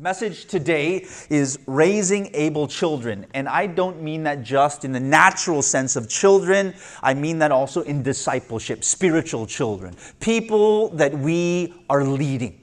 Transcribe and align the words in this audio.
Message 0.00 0.44
today 0.44 1.04
is 1.28 1.58
raising 1.66 2.30
able 2.32 2.68
children. 2.68 3.26
And 3.34 3.48
I 3.48 3.66
don't 3.66 4.00
mean 4.00 4.22
that 4.22 4.44
just 4.44 4.84
in 4.84 4.92
the 4.92 5.00
natural 5.00 5.60
sense 5.60 5.96
of 5.96 6.08
children, 6.08 6.72
I 7.02 7.14
mean 7.14 7.40
that 7.40 7.50
also 7.50 7.80
in 7.80 8.04
discipleship, 8.04 8.84
spiritual 8.84 9.44
children, 9.44 9.96
people 10.20 10.90
that 10.90 11.12
we 11.12 11.74
are 11.90 12.04
leading 12.04 12.60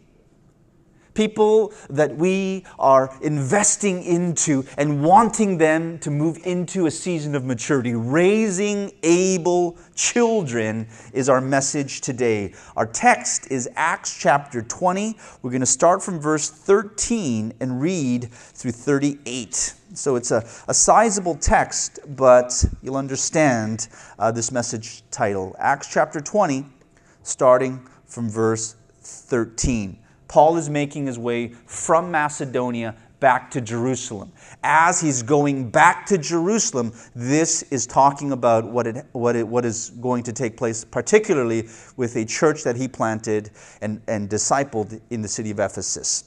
people 1.16 1.74
that 1.90 2.16
we 2.16 2.64
are 2.78 3.18
investing 3.22 4.04
into 4.04 4.64
and 4.78 5.04
wanting 5.04 5.58
them 5.58 5.98
to 6.00 6.12
move 6.12 6.38
into 6.46 6.86
a 6.86 6.92
season 6.92 7.34
of 7.34 7.44
maturity. 7.44 7.96
Raising 7.96 8.92
able 9.02 9.78
children 9.96 10.88
is 11.14 11.30
our 11.30 11.42
message 11.42 12.02
today. 12.02 12.54
Our 12.76 12.86
text 12.86 13.50
is 13.50 13.68
Acts 13.76 14.16
chapter 14.16 14.62
20. 14.62 15.18
We're 15.42 15.50
going 15.52 15.62
to 15.62 15.66
start 15.66 16.04
from 16.04 16.20
verse 16.20 16.50
13 16.50 17.54
and 17.60 17.82
read 17.82 18.30
through 18.32 18.74
38. 18.74 19.74
So 19.94 20.18
it's 20.18 20.32
a, 20.32 20.46
a 20.68 20.74
sizable 20.74 21.36
text, 21.36 22.00
but 22.16 22.66
you'll 22.84 22.98
understand 22.98 23.88
uh, 24.20 24.32
this 24.32 24.52
message 24.52 25.04
title. 25.10 25.56
Acts 25.58 25.88
chapter 25.92 26.20
20, 26.20 26.66
starting 27.24 27.88
from 28.06 28.30
verse 28.30 28.76
13. 29.02 30.00
Paul 30.36 30.58
is 30.58 30.70
making 30.70 31.06
his 31.06 31.18
way 31.18 31.54
from 31.66 32.12
Macedonia 32.12 32.94
back 33.22 33.50
to 33.52 33.62
Jerusalem. 33.62 34.34
As 34.66 35.00
he's 35.00 35.24
going 35.24 35.70
back 35.70 36.06
to 36.08 36.18
Jerusalem, 36.18 36.92
this 37.16 37.64
is 37.72 37.88
talking 37.88 38.34
about 38.34 38.66
what, 38.66 38.86
it, 38.86 39.06
what, 39.14 39.38
it, 39.38 39.48
what 39.48 39.64
is 39.64 39.92
going 40.02 40.24
to 40.24 40.34
take 40.34 40.58
place, 40.58 40.84
particularly 40.84 41.70
with 41.96 42.18
a 42.18 42.26
church 42.26 42.66
that 42.66 42.76
he 42.76 42.90
planted 42.90 43.52
and, 43.80 44.02
and 44.10 44.30
discipled 44.30 45.00
in 45.10 45.22
the 45.22 45.30
city 45.30 45.52
of 45.52 45.60
Ephesus. 45.62 46.26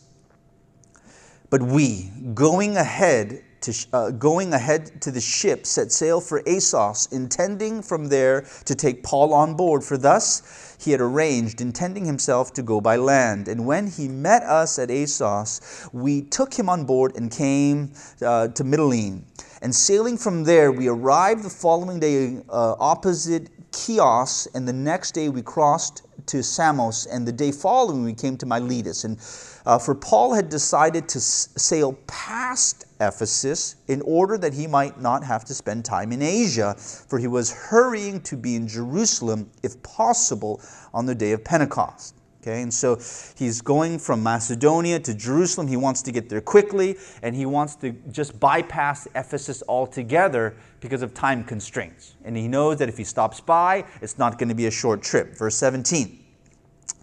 But 1.50 1.60
we, 1.60 2.10
going 2.32 2.78
ahead 2.78 3.44
to, 3.60 3.86
uh, 3.92 4.10
going 4.10 4.52
ahead 4.52 5.00
to 5.02 5.10
the 5.10 5.20
ship, 5.20 5.66
set 5.66 5.92
sail 5.92 6.20
for 6.20 6.42
Assos, 6.48 7.08
intending 7.12 7.82
from 7.82 8.08
there 8.08 8.46
to 8.64 8.74
take 8.74 9.02
Paul 9.02 9.34
on 9.34 9.54
board. 9.54 9.84
For 9.84 9.98
thus 9.98 10.76
he 10.80 10.92
had 10.92 11.00
arranged, 11.00 11.60
intending 11.60 12.04
himself 12.04 12.52
to 12.54 12.62
go 12.62 12.80
by 12.80 12.96
land. 12.96 13.48
And 13.48 13.66
when 13.66 13.88
he 13.88 14.08
met 14.08 14.42
us 14.42 14.78
at 14.78 14.90
Assos, 14.90 15.88
we 15.92 16.22
took 16.22 16.54
him 16.54 16.68
on 16.68 16.84
board 16.84 17.16
and 17.16 17.30
came 17.30 17.92
uh, 18.22 18.48
to 18.48 18.64
Mytilene. 18.64 19.22
And 19.60 19.74
sailing 19.74 20.16
from 20.16 20.44
there, 20.44 20.70
we 20.70 20.86
arrived 20.88 21.42
the 21.42 21.50
following 21.50 21.98
day 21.98 22.38
uh, 22.48 22.76
opposite 22.78 23.48
Chios, 23.74 24.46
and 24.54 24.66
the 24.66 24.72
next 24.72 25.12
day 25.12 25.28
we 25.28 25.42
crossed 25.42 26.02
to 26.26 26.42
Samos, 26.42 27.06
and 27.06 27.26
the 27.26 27.32
day 27.32 27.52
following 27.52 28.04
we 28.04 28.14
came 28.14 28.36
to 28.38 28.46
Miletus. 28.46 29.04
And 29.04 29.18
uh, 29.66 29.78
for 29.78 29.94
Paul 29.94 30.34
had 30.34 30.48
decided 30.48 31.08
to 31.10 31.20
sail 31.20 31.94
past 32.06 32.84
Ephesus 33.00 33.76
in 33.86 34.00
order 34.02 34.36
that 34.38 34.54
he 34.54 34.66
might 34.66 35.00
not 35.00 35.22
have 35.24 35.44
to 35.46 35.54
spend 35.54 35.84
time 35.84 36.12
in 36.12 36.22
Asia, 36.22 36.74
for 36.74 37.18
he 37.18 37.26
was 37.26 37.52
hurrying 37.52 38.20
to 38.22 38.36
be 38.36 38.56
in 38.56 38.66
Jerusalem, 38.66 39.50
if 39.62 39.82
possible, 39.82 40.60
on 40.92 41.06
the 41.06 41.14
day 41.14 41.32
of 41.32 41.44
Pentecost. 41.44 42.14
Okay, 42.40 42.62
and 42.62 42.72
so 42.72 42.96
he's 43.36 43.60
going 43.60 43.98
from 43.98 44.22
Macedonia 44.22 45.00
to 45.00 45.12
Jerusalem. 45.12 45.66
He 45.66 45.76
wants 45.76 46.02
to 46.02 46.12
get 46.12 46.28
there 46.28 46.40
quickly, 46.40 46.96
and 47.22 47.34
he 47.34 47.46
wants 47.46 47.74
to 47.76 47.92
just 48.12 48.38
bypass 48.38 49.08
Ephesus 49.16 49.62
altogether 49.68 50.56
because 50.80 51.02
of 51.02 51.12
time 51.14 51.42
constraints. 51.42 52.14
And 52.24 52.36
he 52.36 52.46
knows 52.46 52.78
that 52.78 52.88
if 52.88 52.96
he 52.96 53.04
stops 53.04 53.40
by, 53.40 53.84
it's 54.00 54.18
not 54.18 54.38
going 54.38 54.48
to 54.48 54.54
be 54.54 54.66
a 54.66 54.70
short 54.70 55.02
trip. 55.02 55.36
Verse 55.36 55.56
17. 55.56 56.17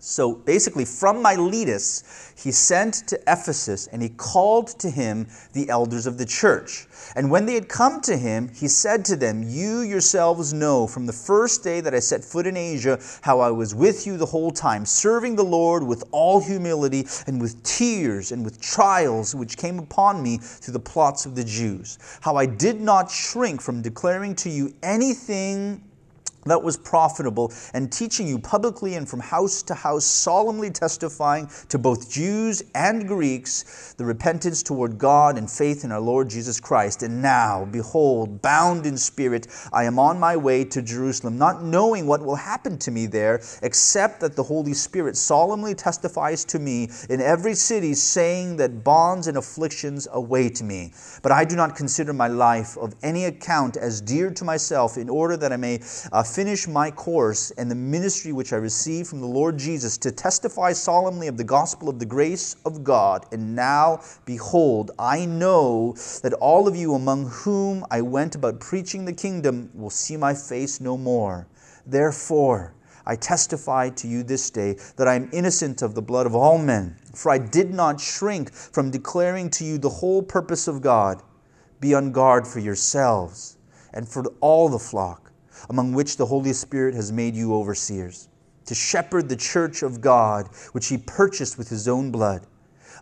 So 0.07 0.33
basically, 0.35 0.85
from 0.85 1.23
Miletus, 1.23 2.31
he 2.37 2.51
sent 2.51 3.07
to 3.07 3.19
Ephesus 3.25 3.87
and 3.87 4.03
he 4.03 4.09
called 4.09 4.67
to 4.79 4.91
him 4.91 5.25
the 5.53 5.67
elders 5.67 6.05
of 6.05 6.19
the 6.19 6.27
church. 6.27 6.85
And 7.15 7.31
when 7.31 7.47
they 7.47 7.55
had 7.55 7.67
come 7.67 8.01
to 8.01 8.15
him, 8.15 8.49
he 8.49 8.67
said 8.67 9.03
to 9.05 9.15
them, 9.15 9.41
You 9.41 9.79
yourselves 9.79 10.53
know 10.53 10.85
from 10.85 11.07
the 11.07 11.11
first 11.11 11.63
day 11.63 11.81
that 11.81 11.95
I 11.95 11.99
set 12.01 12.23
foot 12.23 12.45
in 12.45 12.55
Asia 12.55 12.99
how 13.21 13.39
I 13.39 13.49
was 13.49 13.73
with 13.73 14.05
you 14.05 14.15
the 14.15 14.27
whole 14.27 14.51
time, 14.51 14.85
serving 14.85 15.37
the 15.37 15.43
Lord 15.43 15.81
with 15.81 16.03
all 16.11 16.39
humility 16.39 17.07
and 17.25 17.41
with 17.41 17.63
tears 17.63 18.31
and 18.31 18.45
with 18.45 18.61
trials 18.61 19.33
which 19.33 19.57
came 19.57 19.79
upon 19.79 20.21
me 20.21 20.37
through 20.37 20.73
the 20.73 20.79
plots 20.79 21.25
of 21.25 21.33
the 21.33 21.43
Jews. 21.43 21.97
How 22.21 22.35
I 22.35 22.45
did 22.45 22.79
not 22.79 23.09
shrink 23.09 23.59
from 23.59 23.81
declaring 23.81 24.35
to 24.35 24.51
you 24.51 24.71
anything 24.83 25.81
that 26.45 26.61
was 26.61 26.77
profitable, 26.77 27.51
and 27.73 27.91
teaching 27.91 28.27
you 28.27 28.37
publicly 28.37 28.93
and 28.95 29.09
from 29.09 29.19
house 29.19 29.63
to 29.63 29.73
house, 29.73 30.05
solemnly 30.05 30.69
testifying 30.69 31.49
to 31.69 31.79
both 31.79 32.11
Jews 32.11 32.61
and 32.75 33.07
Greeks 33.07 33.95
the 33.97 34.05
repentance 34.05 34.61
toward 34.61 34.99
God 34.99 35.39
and 35.39 35.49
faith 35.49 35.83
in 35.83 35.91
our 35.91 35.99
Lord 35.99 36.29
Jesus 36.29 36.59
Christ. 36.59 37.01
And 37.01 37.21
now, 37.21 37.65
behold, 37.65 38.43
bound 38.43 38.85
in 38.85 38.95
spirit, 38.95 39.47
I 39.73 39.85
am 39.85 39.97
on 39.97 40.19
my 40.19 40.37
way 40.37 40.63
to 40.65 40.83
Jerusalem, 40.83 41.39
not 41.39 41.63
knowing 41.63 42.05
what 42.05 42.21
will 42.21 42.35
happen 42.35 42.77
to 42.79 42.91
me 42.91 43.07
there, 43.07 43.41
except 43.63 44.19
that 44.21 44.35
the 44.35 44.43
Holy 44.43 44.73
Spirit 44.73 45.17
solemnly 45.17 45.73
testifies 45.73 46.45
to 46.45 46.59
me 46.59 46.89
in 47.09 47.21
every 47.21 47.55
city, 47.55 47.95
saying 47.95 48.57
that 48.57 48.83
bonds 48.83 49.25
and 49.25 49.37
afflictions 49.37 50.07
await 50.11 50.61
me. 50.61 50.93
But 51.23 51.31
I 51.31 51.43
do 51.43 51.55
not 51.55 51.75
consider 51.75 52.13
my 52.13 52.27
life 52.27 52.77
of 52.77 52.93
any 53.01 53.25
account 53.25 53.77
as 53.77 53.99
dear 53.99 54.29
to 54.29 54.45
myself, 54.45 54.97
in 54.97 55.09
order 55.09 55.37
that 55.37 55.51
I 55.51 55.57
may 55.57 55.79
uh, 56.11 56.21
finish 56.35 56.67
my 56.67 56.91
course 56.91 57.51
and 57.51 57.71
the 57.71 57.75
ministry 57.75 58.33
which 58.33 58.51
I 58.51 58.57
received 58.57 59.07
from 59.07 59.21
the 59.21 59.25
Lord 59.25 59.57
Jesus 59.57 59.97
to 59.99 60.11
testify 60.11 60.73
solemnly 60.73 61.29
of 61.29 61.37
the 61.37 61.45
gospel 61.45 61.87
of 61.87 61.97
the 61.97 62.05
grace 62.05 62.57
of 62.65 62.83
God. 62.83 63.25
And 63.31 63.55
now, 63.55 64.01
behold, 64.25 64.91
I 64.99 65.25
know 65.25 65.95
that 66.23 66.33
all 66.33 66.67
of 66.67 66.75
you 66.75 66.93
among 66.93 67.29
whom 67.29 67.85
I 67.89 68.01
went 68.01 68.35
about 68.35 68.59
preaching 68.59 69.05
the 69.05 69.13
kingdom 69.13 69.69
will 69.73 69.89
see 69.89 70.17
my 70.17 70.33
face 70.33 70.81
no 70.81 70.97
more. 70.97 71.47
Therefore, 71.85 72.73
I 73.05 73.15
testify 73.15 73.91
to 73.91 74.05
you 74.05 74.21
this 74.21 74.49
day 74.49 74.75
that 74.97 75.07
I 75.07 75.15
am 75.15 75.29
innocent 75.31 75.81
of 75.81 75.95
the 75.95 76.01
blood 76.01 76.25
of 76.25 76.35
all 76.35 76.57
men, 76.57 76.97
for 77.13 77.31
I 77.31 77.37
did 77.37 77.73
not 77.73 78.01
shrink 78.01 78.51
from 78.51 78.91
declaring 78.91 79.49
to 79.51 79.63
you 79.63 79.77
the 79.77 79.87
whole 79.87 80.21
purpose 80.21 80.67
of 80.67 80.81
God. 80.81 81.23
Be 81.79 81.93
on 81.93 82.11
guard 82.11 82.45
for 82.45 82.59
yourselves 82.59 83.55
and 83.93 84.05
for 84.05 84.25
all 84.41 84.67
the 84.67 84.79
flock 84.79 85.25
among 85.69 85.93
which 85.93 86.17
the 86.17 86.25
Holy 86.25 86.53
Spirit 86.53 86.95
has 86.95 87.11
made 87.11 87.35
you 87.35 87.53
overseers, 87.53 88.29
to 88.65 88.75
shepherd 88.75 89.29
the 89.29 89.35
church 89.35 89.83
of 89.83 90.01
God, 90.01 90.47
which 90.71 90.87
he 90.87 90.97
purchased 90.97 91.57
with 91.57 91.69
his 91.69 91.87
own 91.87 92.11
blood. 92.11 92.47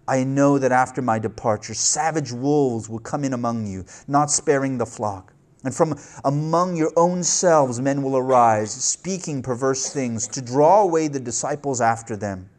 I 0.07 0.23
know 0.25 0.59
that 0.59 0.73
after 0.73 1.01
my 1.01 1.17
departure, 1.19 1.73
savage 1.73 2.31
wolves 2.31 2.89
will 2.89 2.99
come 2.99 3.23
in 3.23 3.33
among 3.33 3.65
you, 3.67 3.85
not 4.07 4.29
sparing 4.29 4.77
the 4.77 4.85
flock. 4.85 5.33
And 5.63 5.73
from 5.73 5.97
among 6.25 6.75
your 6.75 6.91
own 6.97 7.23
selves 7.23 7.79
men 7.79 8.03
will 8.03 8.17
arise, 8.17 8.71
speaking 8.71 9.41
perverse 9.41 9.89
things, 9.93 10.27
to 10.27 10.41
draw 10.41 10.81
away 10.81 11.07
the 11.07 11.21
disciples 11.21 11.79
after 11.79 12.17
them. 12.17 12.49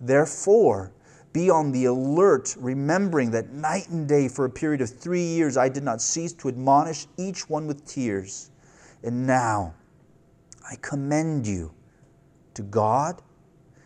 Therefore, 0.00 0.92
be 1.32 1.50
on 1.50 1.72
the 1.72 1.86
alert, 1.86 2.54
remembering 2.56 3.32
that 3.32 3.52
night 3.52 3.88
and 3.88 4.06
day 4.06 4.28
for 4.28 4.44
a 4.44 4.50
period 4.50 4.80
of 4.80 4.90
three 4.90 5.24
years 5.24 5.56
I 5.56 5.68
did 5.68 5.82
not 5.82 6.00
cease 6.00 6.32
to 6.34 6.48
admonish 6.48 7.08
each 7.16 7.50
one 7.50 7.66
with 7.66 7.84
tears. 7.84 8.50
And 9.02 9.26
now 9.26 9.74
I 10.68 10.76
commend 10.76 11.46
you 11.46 11.72
to 12.54 12.62
God 12.62 13.20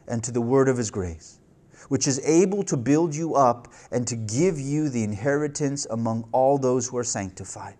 and 0.06 0.22
to 0.24 0.30
the 0.30 0.40
word 0.40 0.68
of 0.68 0.76
his 0.76 0.90
grace, 0.90 1.40
which 1.88 2.06
is 2.06 2.20
able 2.24 2.62
to 2.64 2.76
build 2.76 3.14
you 3.14 3.34
up 3.34 3.68
and 3.90 4.06
to 4.06 4.16
give 4.16 4.58
you 4.58 4.88
the 4.88 5.02
inheritance 5.02 5.86
among 5.90 6.28
all 6.32 6.58
those 6.58 6.88
who 6.88 6.96
are 6.96 7.04
sanctified. 7.04 7.76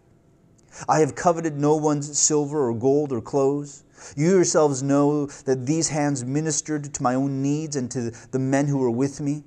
I 0.89 1.01
have 1.01 1.15
coveted 1.15 1.59
no 1.59 1.77
one's 1.77 2.19
silver 2.19 2.69
or 2.69 2.75
gold 2.75 3.13
or 3.13 3.21
clothes. 3.21 3.85
You 4.15 4.31
yourselves 4.31 4.83
know 4.83 5.27
that 5.27 5.67
these 5.67 5.89
hands 5.89 6.25
ministered 6.25 6.93
to 6.93 7.03
my 7.03 7.15
own 7.15 7.43
needs 7.43 7.77
and 7.77 7.91
to 7.93 8.11
the 8.31 8.39
men 8.39 8.67
who 8.67 8.79
were 8.79 8.91
with 8.91 9.21
me. 9.21 9.45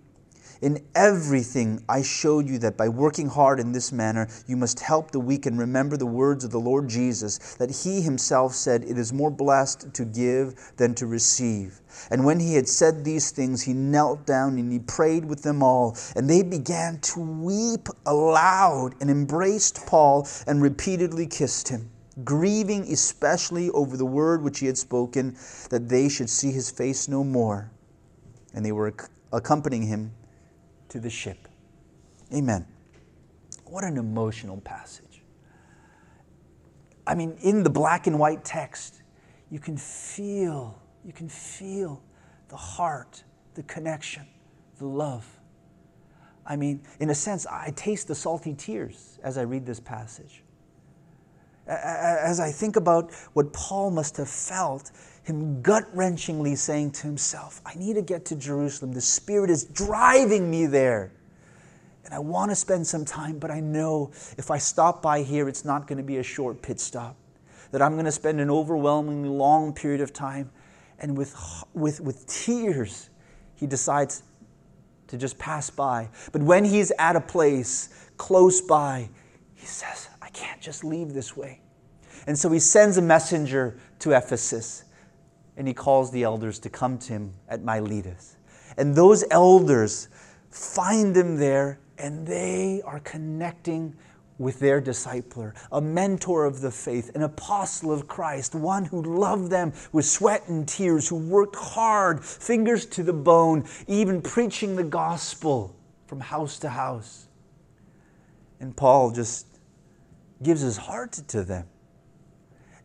In 0.61 0.83
everything, 0.93 1.85
I 1.87 2.01
showed 2.01 2.49
you 2.49 2.59
that 2.59 2.75
by 2.75 2.89
working 2.89 3.29
hard 3.29 3.61
in 3.61 3.71
this 3.71 3.93
manner, 3.93 4.27
you 4.45 4.57
must 4.57 4.81
help 4.81 5.11
the 5.11 5.19
weak 5.19 5.45
and 5.45 5.57
remember 5.57 5.95
the 5.95 6.05
words 6.05 6.43
of 6.43 6.51
the 6.51 6.59
Lord 6.59 6.89
Jesus, 6.89 7.37
that 7.55 7.71
he 7.71 8.01
himself 8.01 8.53
said, 8.53 8.83
It 8.83 8.97
is 8.97 9.13
more 9.13 9.31
blessed 9.31 9.93
to 9.93 10.03
give 10.03 10.73
than 10.75 10.95
to 10.95 11.07
receive. 11.07 11.79
And 12.11 12.25
when 12.25 12.41
he 12.41 12.55
had 12.55 12.67
said 12.67 13.05
these 13.05 13.31
things, 13.31 13.61
he 13.61 13.71
knelt 13.73 14.25
down 14.25 14.57
and 14.57 14.69
he 14.69 14.79
prayed 14.79 15.23
with 15.23 15.43
them 15.43 15.63
all. 15.63 15.95
And 16.17 16.29
they 16.29 16.43
began 16.43 16.99
to 16.99 17.21
weep 17.21 17.87
aloud 18.05 18.95
and 18.99 19.09
embraced 19.09 19.87
Paul 19.87 20.27
and 20.45 20.61
repeatedly 20.61 21.27
kissed 21.27 21.69
him, 21.69 21.89
grieving 22.25 22.83
especially 22.91 23.69
over 23.69 23.95
the 23.95 24.05
word 24.05 24.43
which 24.43 24.59
he 24.59 24.65
had 24.65 24.77
spoken, 24.77 25.37
that 25.69 25.87
they 25.87 26.09
should 26.09 26.29
see 26.29 26.51
his 26.51 26.69
face 26.69 27.07
no 27.07 27.23
more. 27.23 27.71
And 28.53 28.65
they 28.65 28.73
were 28.73 28.93
accompanying 29.31 29.83
him 29.83 30.11
to 30.89 30.99
the 30.99 31.09
ship. 31.09 31.47
Amen. 32.33 32.65
What 33.65 33.83
an 33.83 33.97
emotional 33.97 34.61
passage. 34.61 35.23
I 37.05 37.15
mean, 37.15 37.37
in 37.41 37.63
the 37.63 37.69
black 37.69 38.07
and 38.07 38.19
white 38.19 38.43
text, 38.43 39.01
you 39.49 39.59
can 39.59 39.77
feel, 39.77 40.79
you 41.03 41.13
can 41.13 41.29
feel 41.29 42.03
the 42.49 42.57
heart, 42.57 43.23
the 43.55 43.63
connection, 43.63 44.27
the 44.77 44.85
love. 44.85 45.27
I 46.45 46.55
mean, 46.55 46.81
in 46.99 47.09
a 47.09 47.15
sense, 47.15 47.45
I 47.45 47.71
taste 47.75 48.07
the 48.07 48.15
salty 48.15 48.53
tears 48.53 49.19
as 49.23 49.37
I 49.37 49.41
read 49.41 49.65
this 49.65 49.79
passage. 49.79 50.43
As 51.67 52.39
I 52.39 52.51
think 52.51 52.75
about 52.75 53.11
what 53.33 53.53
Paul 53.53 53.91
must 53.91 54.17
have 54.17 54.29
felt, 54.29 54.91
him 55.29 55.61
gut 55.61 55.83
wrenchingly 55.95 56.57
saying 56.57 56.91
to 56.91 57.03
himself, 57.03 57.61
I 57.65 57.75
need 57.75 57.93
to 57.93 58.01
get 58.01 58.25
to 58.25 58.35
Jerusalem. 58.35 58.91
The 58.91 59.01
Spirit 59.01 59.49
is 59.49 59.65
driving 59.65 60.49
me 60.49 60.65
there. 60.65 61.11
And 62.05 62.13
I 62.13 62.19
want 62.19 62.49
to 62.49 62.55
spend 62.55 62.87
some 62.87 63.05
time, 63.05 63.37
but 63.37 63.51
I 63.51 63.59
know 63.59 64.11
if 64.37 64.49
I 64.49 64.57
stop 64.57 65.01
by 65.01 65.21
here, 65.21 65.47
it's 65.47 65.63
not 65.63 65.87
going 65.87 65.97
to 65.97 66.03
be 66.03 66.17
a 66.17 66.23
short 66.23 66.61
pit 66.61 66.79
stop. 66.79 67.15
That 67.71 67.81
I'm 67.83 67.93
going 67.93 68.05
to 68.05 68.11
spend 68.11 68.41
an 68.41 68.49
overwhelmingly 68.49 69.29
long 69.29 69.73
period 69.73 70.01
of 70.01 70.11
time. 70.11 70.49
And 70.97 71.15
with, 71.15 71.35
with, 71.73 72.01
with 72.01 72.25
tears, 72.25 73.09
he 73.53 73.67
decides 73.67 74.23
to 75.07 75.17
just 75.17 75.37
pass 75.37 75.69
by. 75.69 76.09
But 76.31 76.41
when 76.41 76.65
he's 76.65 76.91
at 76.97 77.15
a 77.15 77.21
place 77.21 78.09
close 78.17 78.61
by, 78.61 79.09
he 79.53 79.65
says, 79.67 80.09
I 80.21 80.29
can't 80.29 80.59
just 80.59 80.83
leave 80.83 81.13
this 81.13 81.37
way. 81.37 81.61
And 82.25 82.37
so 82.37 82.49
he 82.49 82.59
sends 82.59 82.97
a 82.97 83.01
messenger 83.01 83.77
to 83.99 84.11
Ephesus 84.11 84.85
and 85.59 85.67
he 85.67 85.73
calls 85.73 86.09
the 86.09 86.23
elders 86.23 86.57
to 86.57 86.69
come 86.69 86.97
to 86.97 87.13
him 87.13 87.33
at 87.49 87.61
Miletus. 87.61 88.37
And 88.77 88.95
those 88.95 89.25
elders 89.29 90.07
find 90.49 91.15
him 91.15 91.35
there 91.35 91.79
and 91.97 92.25
they 92.25 92.81
are 92.85 93.01
connecting 93.01 93.93
with 94.37 94.57
their 94.61 94.81
discipler, 94.81 95.53
a 95.73 95.81
mentor 95.81 96.45
of 96.45 96.61
the 96.61 96.71
faith, 96.71 97.13
an 97.13 97.23
apostle 97.23 97.91
of 97.91 98.07
Christ, 98.07 98.55
one 98.55 98.85
who 98.85 99.01
loved 99.01 99.51
them 99.51 99.73
with 99.91 100.05
sweat 100.05 100.47
and 100.47 100.65
tears, 100.65 101.09
who 101.09 101.17
worked 101.17 101.57
hard, 101.57 102.23
fingers 102.23 102.85
to 102.85 103.03
the 103.03 103.11
bone, 103.11 103.65
even 103.85 104.21
preaching 104.21 104.77
the 104.77 104.83
gospel 104.85 105.75
from 106.07 106.21
house 106.21 106.57
to 106.59 106.69
house. 106.69 107.27
And 108.61 108.73
Paul 108.77 109.11
just 109.11 109.45
gives 110.41 110.61
his 110.61 110.77
heart 110.77 111.11
to 111.27 111.43
them. 111.43 111.67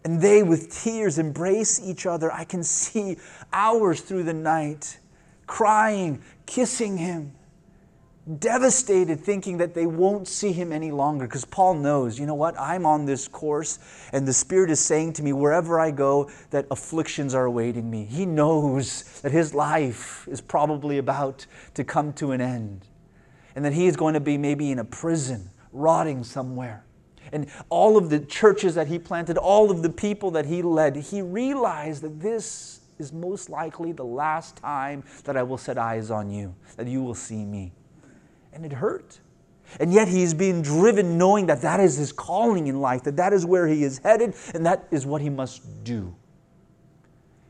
And 0.04 0.20
they, 0.20 0.42
with 0.42 0.70
tears, 0.70 1.18
embrace 1.18 1.80
each 1.80 2.04
other. 2.04 2.30
I 2.30 2.44
can 2.44 2.62
see 2.62 3.16
hours 3.52 4.02
through 4.02 4.24
the 4.24 4.34
night, 4.34 4.98
crying, 5.46 6.22
kissing 6.46 6.98
him 6.98 7.32
devastated 8.38 9.20
thinking 9.20 9.58
that 9.58 9.74
they 9.74 9.86
won't 9.86 10.26
see 10.26 10.52
him 10.52 10.72
any 10.72 10.90
longer 10.90 11.26
because 11.26 11.44
Paul 11.44 11.74
knows, 11.74 12.18
you 12.18 12.24
know 12.24 12.34
what, 12.34 12.58
I'm 12.58 12.86
on 12.86 13.04
this 13.04 13.28
course 13.28 13.78
and 14.12 14.26
the 14.26 14.32
Spirit 14.32 14.70
is 14.70 14.80
saying 14.80 15.12
to 15.14 15.22
me 15.22 15.32
wherever 15.32 15.78
I 15.78 15.90
go 15.90 16.30
that 16.50 16.66
afflictions 16.70 17.34
are 17.34 17.44
awaiting 17.44 17.90
me. 17.90 18.06
He 18.06 18.24
knows 18.24 19.20
that 19.20 19.32
his 19.32 19.52
life 19.52 20.26
is 20.30 20.40
probably 20.40 20.98
about 20.98 21.46
to 21.74 21.84
come 21.84 22.12
to 22.14 22.32
an 22.32 22.40
end 22.40 22.86
and 23.54 23.64
that 23.64 23.74
he 23.74 23.86
is 23.86 23.96
going 23.96 24.14
to 24.14 24.20
be 24.20 24.38
maybe 24.38 24.70
in 24.70 24.78
a 24.78 24.84
prison, 24.84 25.50
rotting 25.72 26.24
somewhere. 26.24 26.83
And 27.34 27.48
all 27.68 27.98
of 27.98 28.08
the 28.08 28.20
churches 28.20 28.76
that 28.76 28.86
he 28.86 28.98
planted, 28.98 29.36
all 29.36 29.70
of 29.70 29.82
the 29.82 29.90
people 29.90 30.30
that 30.30 30.46
he 30.46 30.62
led, 30.62 30.96
he 30.96 31.20
realized 31.20 32.02
that 32.02 32.20
this 32.20 32.80
is 32.98 33.12
most 33.12 33.50
likely 33.50 33.92
the 33.92 34.04
last 34.04 34.56
time 34.56 35.02
that 35.24 35.36
I 35.36 35.42
will 35.42 35.58
set 35.58 35.76
eyes 35.76 36.10
on 36.10 36.30
you, 36.30 36.54
that 36.76 36.86
you 36.86 37.02
will 37.02 37.14
see 37.14 37.44
me 37.44 37.72
and 38.52 38.64
it 38.64 38.72
hurt. 38.72 39.20
And 39.80 39.92
yet 39.92 40.08
he 40.08 40.22
is 40.22 40.32
being 40.32 40.62
driven 40.62 41.18
knowing 41.18 41.46
that 41.46 41.60
that 41.62 41.80
is 41.80 41.96
his 41.96 42.12
calling 42.12 42.68
in 42.68 42.80
life, 42.80 43.02
that 43.02 43.16
that 43.16 43.32
is 43.32 43.44
where 43.44 43.66
he 43.66 43.82
is 43.82 43.98
headed, 43.98 44.34
and 44.54 44.64
that 44.64 44.86
is 44.90 45.04
what 45.04 45.20
he 45.20 45.28
must 45.28 45.84
do. 45.84 46.14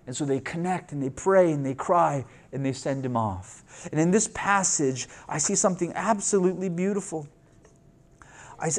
And 0.07 0.17
so 0.17 0.25
they 0.25 0.41
connect 0.41 0.93
and 0.93 1.03
they 1.03 1.11
pray 1.11 1.53
and 1.53 1.65
they 1.65 1.75
cry 1.75 2.25
and 2.53 2.65
they 2.65 2.73
send 2.73 3.05
him 3.05 3.17
off. 3.17 3.89
And 3.91 4.01
in 4.01 4.11
this 4.11 4.31
passage, 4.35 5.09
I 5.29 5.39
see 5.39 5.55
something 5.55 5.93
absolutely 5.95 6.69
beautiful. 6.69 7.29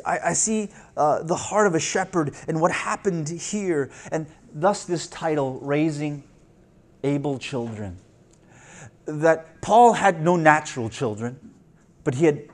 I, 0.05 0.19
I, 0.29 0.33
see 0.33 0.69
uh, 0.97 1.21
the 1.23 1.35
heart 1.35 1.67
of 1.67 1.75
a 1.75 1.79
shepherd 1.79 2.33
and 2.47 2.59
what 2.59 2.71
happened 2.71 3.29
here, 3.29 3.91
and 4.11 4.25
thus 4.53 4.85
this 4.85 5.07
title, 5.07 5.59
Raising 5.61 6.23
Able 7.03 7.37
Children. 7.37 7.97
That 9.05 9.61
Paul 9.61 9.93
had 9.93 10.23
no 10.23 10.35
natural 10.35 10.89
children 10.89 11.39
but 12.05 12.15
he 12.15 12.25
had 12.25 12.47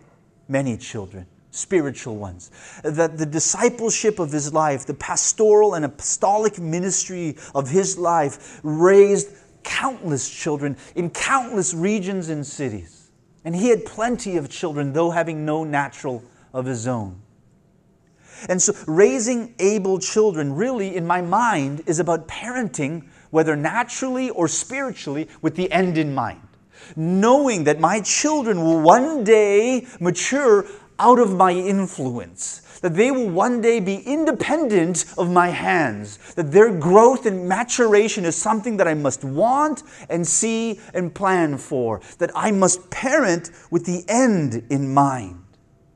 many 0.48 0.76
children, 0.78 1.28
spiritual 1.52 2.16
ones. 2.16 2.50
That 2.84 3.20
the 3.20 3.28
discipleship 3.28 4.18
of 4.18 4.32
his 4.32 4.52
life, 4.52 4.88
the 4.88 4.96
pastoral 4.96 5.76
and 5.76 5.86
apostolic 5.86 6.58
ministry 6.58 7.38
of 7.54 7.70
his 7.70 8.00
life, 8.00 8.60
raised 8.64 9.30
countless 9.62 10.28
children 10.28 10.76
in 10.96 11.12
countless 11.12 11.76
regions 11.76 12.30
and 12.30 12.48
cities. 12.48 13.12
And 13.44 13.56
he 13.56 13.70
had 13.70 13.86
plenty 13.86 14.38
of 14.38 14.50
children, 14.50 14.94
though 14.94 15.12
having 15.12 15.46
no 15.46 15.64
natural 15.64 16.24
of 16.54 16.66
his 16.66 16.88
own. 16.88 17.22
And 18.50 18.62
so, 18.62 18.74
raising 18.88 19.54
able 19.60 20.00
children, 20.00 20.54
really, 20.54 20.96
in 20.96 21.06
my 21.06 21.22
mind, 21.22 21.84
is 21.86 22.00
about 22.00 22.28
parenting, 22.28 23.08
whether 23.30 23.56
naturally 23.56 24.30
or 24.32 24.48
spiritually, 24.48 25.28
with 25.42 25.56
the 25.56 25.72
end 25.72 25.98
in 25.98 26.14
mind 26.16 26.42
knowing 26.96 27.64
that 27.66 27.80
my 27.80 28.02
children 28.02 28.64
will 28.64 28.82
one 28.82 29.24
day 29.24 29.86
mature 30.00 30.66
out 31.00 31.20
of 31.20 31.34
my 31.34 31.52
influence, 31.52 32.62
that 32.82 32.96
they 32.96 33.12
will 33.12 33.30
one 33.30 33.62
day 33.62 33.80
be 33.80 33.96
independent 33.96 35.06
of 35.18 35.32
my 35.32 35.50
hands, 35.50 36.34
that 36.36 36.52
their 36.52 36.72
growth 36.72 37.26
and 37.26 37.48
maturation 37.48 38.26
is 38.26 38.36
something 38.36 38.78
that 38.78 38.88
I 38.88 38.94
must 38.94 39.24
want 39.24 39.84
and 40.10 40.26
see 40.26 40.80
and 40.94 41.14
plan 41.14 41.58
for, 41.58 42.02
that 42.20 42.32
I 42.36 42.52
must 42.52 42.90
parent 42.92 43.52
with 43.72 43.86
the 43.86 44.04
end 44.08 44.66
in 44.70 44.94
mind. 44.94 45.41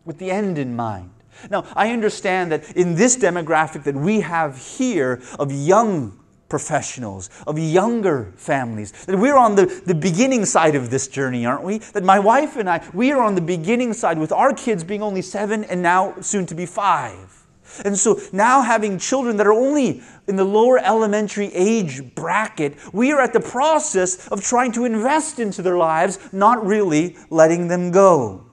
With 0.06 0.19
the 0.19 0.31
end 0.31 0.57
in 0.57 0.75
mind. 0.75 1.12
Now, 1.50 1.66
I 1.75 1.92
understand 1.92 2.52
that 2.52 2.78
in 2.78 2.96
this 2.96 3.18
demographic 3.18 3.84
that 3.84 3.96
we 3.96 4.22
have 4.22 4.57
here 4.57 5.22
of 5.38 5.52
young 5.52 6.18
professionals, 6.48 7.30
of 7.48 7.57
younger 7.57 8.31
families. 8.38 8.92
That 9.06 9.18
we're 9.18 9.36
on 9.36 9.56
the, 9.56 9.66
the 9.86 9.96
beginning 9.96 10.46
side 10.46 10.75
of 10.75 10.90
this 10.90 11.07
journey, 11.07 11.46
aren't 11.46 11.63
we? 11.63 11.80
That 11.80 12.04
my 12.04 12.19
wife 12.19 12.56
and 12.56 12.69
I, 12.69 12.88
we 12.94 13.12
are 13.12 13.22
on 13.22 13.36
the 13.36 13.42
beginning 13.42 13.94
side 13.94 14.18
with 14.19 14.31
our 14.31 14.54
kids 14.54 14.84
being 14.84 15.02
only 15.02 15.22
seven 15.22 15.63
and 15.66 15.81
now 15.81 16.16
soon 16.22 16.46
to 16.46 16.56
be 16.56 16.66
five. 16.66 17.46
And 17.84 17.98
so 17.98 18.19
now 18.31 18.62
having 18.62 19.00
children 19.00 19.38
that 19.38 19.48
are 19.48 19.54
only 19.54 20.01
in 20.28 20.36
the 20.36 20.46
lower 20.46 20.78
elementary 20.78 21.48
age 21.54 22.16
bracket, 22.16 22.78
we 22.94 23.12
are 23.12 23.19
at 23.19 23.34
the 23.34 23.40
process 23.40 24.28
of 24.28 24.44
trying 24.44 24.72
to 24.74 24.86
invest 24.86 25.40
into 25.40 25.62
their 25.62 25.78
lives, 25.78 26.19
not 26.31 26.66
really 26.66 27.18
letting 27.30 27.68
them 27.68 27.92
go. 27.92 28.44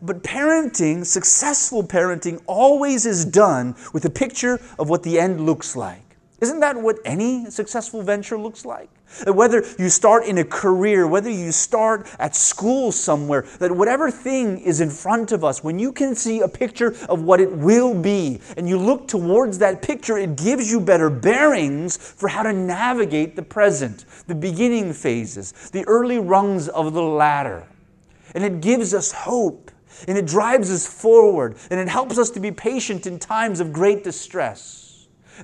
But 0.00 0.22
parenting, 0.22 1.04
successful 1.04 1.82
parenting, 1.82 2.40
always 2.46 3.04
is 3.04 3.24
done 3.24 3.74
with 3.92 4.04
a 4.04 4.10
picture 4.10 4.60
of 4.78 4.88
what 4.88 5.02
the 5.02 5.18
end 5.18 5.44
looks 5.44 5.74
like. 5.74 6.02
Isn't 6.40 6.60
that 6.60 6.76
what 6.76 6.98
any 7.04 7.50
successful 7.50 8.00
venture 8.02 8.38
looks 8.38 8.64
like? 8.64 8.88
That 9.24 9.32
whether 9.32 9.64
you 9.76 9.88
start 9.88 10.24
in 10.24 10.38
a 10.38 10.44
career, 10.44 11.08
whether 11.08 11.30
you 11.30 11.50
start 11.50 12.06
at 12.20 12.36
school 12.36 12.92
somewhere, 12.92 13.42
that 13.58 13.72
whatever 13.72 14.08
thing 14.08 14.58
is 14.58 14.80
in 14.80 14.88
front 14.88 15.32
of 15.32 15.42
us, 15.42 15.64
when 15.64 15.80
you 15.80 15.90
can 15.90 16.14
see 16.14 16.40
a 16.40 16.46
picture 16.46 16.94
of 17.08 17.22
what 17.22 17.40
it 17.40 17.50
will 17.50 17.92
be 17.92 18.40
and 18.56 18.68
you 18.68 18.78
look 18.78 19.08
towards 19.08 19.58
that 19.58 19.82
picture, 19.82 20.16
it 20.16 20.36
gives 20.36 20.70
you 20.70 20.78
better 20.78 21.10
bearings 21.10 21.96
for 21.96 22.28
how 22.28 22.44
to 22.44 22.52
navigate 22.52 23.34
the 23.34 23.42
present, 23.42 24.04
the 24.28 24.34
beginning 24.34 24.92
phases, 24.92 25.70
the 25.72 25.84
early 25.88 26.18
rungs 26.18 26.68
of 26.68 26.92
the 26.92 27.02
ladder. 27.02 27.66
And 28.34 28.44
it 28.44 28.60
gives 28.60 28.94
us 28.94 29.10
hope 29.10 29.67
and 30.06 30.16
it 30.16 30.26
drives 30.26 30.70
us 30.70 30.86
forward 30.86 31.56
and 31.70 31.80
it 31.80 31.88
helps 31.88 32.18
us 32.18 32.30
to 32.30 32.40
be 32.40 32.50
patient 32.50 33.06
in 33.06 33.18
times 33.18 33.60
of 33.60 33.72
great 33.72 34.04
distress. 34.04 34.88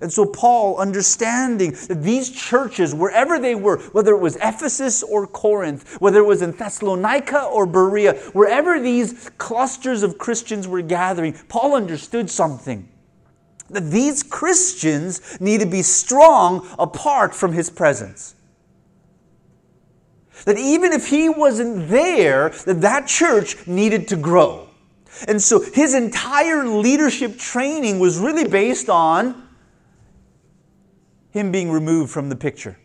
And 0.01 0.13
so, 0.13 0.27
Paul, 0.27 0.79
understanding 0.79 1.73
that 1.89 2.03
these 2.03 2.31
churches, 2.31 2.95
wherever 2.95 3.39
they 3.39 3.55
were, 3.55 3.79
whether 3.93 4.13
it 4.13 4.21
was 4.21 4.37
Ephesus 4.37 5.03
or 5.03 5.27
Corinth, 5.27 6.01
whether 6.01 6.19
it 6.19 6.27
was 6.27 6.43
in 6.43 6.53
Thessalonica 6.53 7.45
or 7.45 7.67
Berea, 7.67 8.15
wherever 8.33 8.81
these 8.81 9.31
clusters 9.39 10.03
of 10.03 10.19
Christians 10.19 10.67
were 10.67 10.83
gathering, 10.83 11.35
Paul 11.49 11.77
understood 11.77 12.29
something. 12.29 12.89
That 13.71 13.91
these 13.91 14.23
Christians 14.23 15.41
need 15.41 15.61
to 15.61 15.67
be 15.67 15.83
strong 15.83 16.69
apart 16.79 17.35
from 17.35 17.53
his 17.53 17.71
presence. 17.71 18.34
That 20.45 20.59
even 20.59 20.93
if 20.93 21.09
he 21.09 21.29
wasn't 21.29 21.89
there, 21.89 22.51
that 22.67 22.81
that 22.81 23.07
church 23.07 23.67
needed 23.67 24.09
to 24.09 24.17
grow. 24.17 24.69
And 25.29 25.41
so 25.41 25.61
his 25.61 25.95
entire 25.95 26.67
leadership 26.67 27.39
training 27.39 27.99
was 27.99 28.19
really 28.19 28.47
based 28.47 28.89
on 28.89 29.47
him 31.31 31.51
being 31.51 31.71
removed 31.71 32.13
from 32.13 32.29
the 32.29 32.37
picture. 32.37 32.77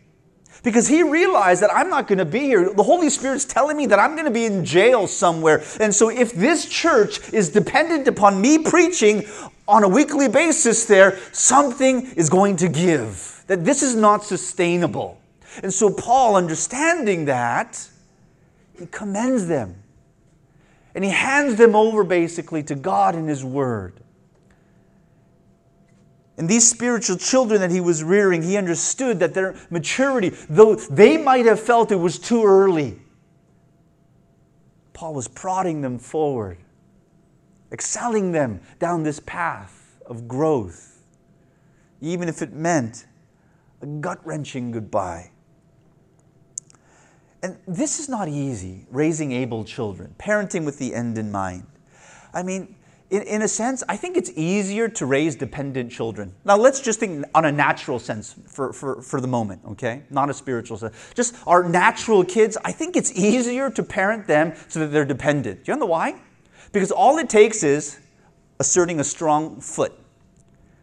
Because 0.62 0.88
he 0.88 1.02
realized 1.02 1.62
that 1.62 1.74
I'm 1.74 1.88
not 1.88 2.06
going 2.06 2.18
to 2.18 2.24
be 2.24 2.40
here. 2.40 2.72
The 2.72 2.82
Holy 2.82 3.08
Spirit's 3.08 3.46
telling 3.46 3.76
me 3.76 3.86
that 3.86 3.98
I'm 3.98 4.12
going 4.12 4.26
to 4.26 4.30
be 4.30 4.44
in 4.44 4.64
jail 4.64 5.06
somewhere. 5.06 5.62
And 5.80 5.94
so, 5.94 6.10
if 6.10 6.32
this 6.32 6.66
church 6.66 7.32
is 7.32 7.48
dependent 7.48 8.06
upon 8.08 8.40
me 8.40 8.58
preaching 8.58 9.26
on 9.66 9.84
a 9.84 9.88
weekly 9.88 10.28
basis 10.28 10.84
there, 10.84 11.18
something 11.32 12.12
is 12.12 12.28
going 12.28 12.56
to 12.56 12.68
give. 12.68 13.42
That 13.46 13.64
this 13.64 13.82
is 13.82 13.94
not 13.94 14.24
sustainable. 14.24 15.19
And 15.62 15.72
so, 15.72 15.90
Paul, 15.92 16.36
understanding 16.36 17.26
that, 17.26 17.88
he 18.78 18.86
commends 18.86 19.46
them. 19.46 19.82
And 20.94 21.04
he 21.04 21.10
hands 21.10 21.56
them 21.56 21.74
over 21.74 22.02
basically 22.04 22.62
to 22.64 22.74
God 22.74 23.14
and 23.14 23.28
his 23.28 23.44
word. 23.44 24.00
And 26.36 26.48
these 26.48 26.68
spiritual 26.68 27.16
children 27.16 27.60
that 27.60 27.70
he 27.70 27.80
was 27.80 28.02
rearing, 28.02 28.42
he 28.42 28.56
understood 28.56 29.20
that 29.20 29.34
their 29.34 29.54
maturity, 29.68 30.30
though 30.48 30.74
they 30.74 31.18
might 31.18 31.44
have 31.44 31.60
felt 31.60 31.92
it 31.92 31.96
was 31.96 32.18
too 32.18 32.44
early, 32.44 32.98
Paul 34.94 35.14
was 35.14 35.28
prodding 35.28 35.82
them 35.82 35.98
forward, 35.98 36.58
excelling 37.72 38.32
them 38.32 38.60
down 38.78 39.02
this 39.02 39.20
path 39.20 39.98
of 40.06 40.26
growth, 40.26 41.02
even 42.00 42.28
if 42.28 42.40
it 42.40 42.54
meant 42.54 43.06
a 43.82 43.86
gut 43.86 44.24
wrenching 44.26 44.70
goodbye. 44.70 45.30
And 47.42 47.56
this 47.66 47.98
is 47.98 48.08
not 48.08 48.28
easy, 48.28 48.86
raising 48.90 49.32
able 49.32 49.64
children, 49.64 50.14
parenting 50.18 50.64
with 50.64 50.78
the 50.78 50.94
end 50.94 51.16
in 51.16 51.32
mind. 51.32 51.66
I 52.34 52.42
mean, 52.42 52.76
in, 53.10 53.22
in 53.22 53.42
a 53.42 53.48
sense, 53.48 53.82
I 53.88 53.96
think 53.96 54.16
it's 54.16 54.30
easier 54.36 54.88
to 54.88 55.06
raise 55.06 55.36
dependent 55.36 55.90
children. 55.90 56.34
Now, 56.44 56.56
let's 56.56 56.80
just 56.80 57.00
think 57.00 57.24
on 57.34 57.44
a 57.44 57.52
natural 57.52 57.98
sense 57.98 58.34
for, 58.46 58.72
for, 58.72 59.02
for 59.02 59.20
the 59.20 59.26
moment, 59.26 59.62
okay? 59.70 60.02
Not 60.10 60.30
a 60.30 60.34
spiritual 60.34 60.76
sense. 60.76 60.94
Just 61.14 61.34
our 61.46 61.68
natural 61.68 62.24
kids, 62.24 62.56
I 62.64 62.72
think 62.72 62.96
it's 62.96 63.12
easier 63.12 63.70
to 63.70 63.82
parent 63.82 64.26
them 64.26 64.52
so 64.68 64.80
that 64.80 64.88
they're 64.88 65.04
dependent. 65.04 65.64
Do 65.64 65.72
you 65.72 65.78
know 65.78 65.86
why? 65.86 66.20
Because 66.72 66.92
all 66.92 67.18
it 67.18 67.28
takes 67.28 67.62
is 67.62 67.98
asserting 68.60 69.00
a 69.00 69.04
strong 69.04 69.60
foot. 69.60 69.92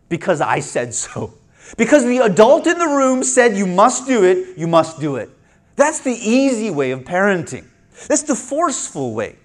Because 0.09 0.41
I 0.41 0.59
said 0.59 0.93
so. 0.93 1.33
Because 1.77 2.03
the 2.03 2.19
adult 2.19 2.65
in 2.67 2.77
the 2.77 2.87
room 2.87 3.23
said 3.23 3.55
you 3.55 3.67
must 3.67 4.07
do 4.07 4.23
it, 4.23 4.57
you 4.57 4.67
must 4.67 4.99
do 4.99 5.17
it. 5.17 5.29
That's 5.77 5.99
the 5.99 6.11
easy 6.11 6.69
way 6.69 6.91
of 6.91 7.01
parenting. 7.01 7.65
That's 8.07 8.23
the 8.23 8.35
forceful 8.35 9.13
way. 9.13 9.37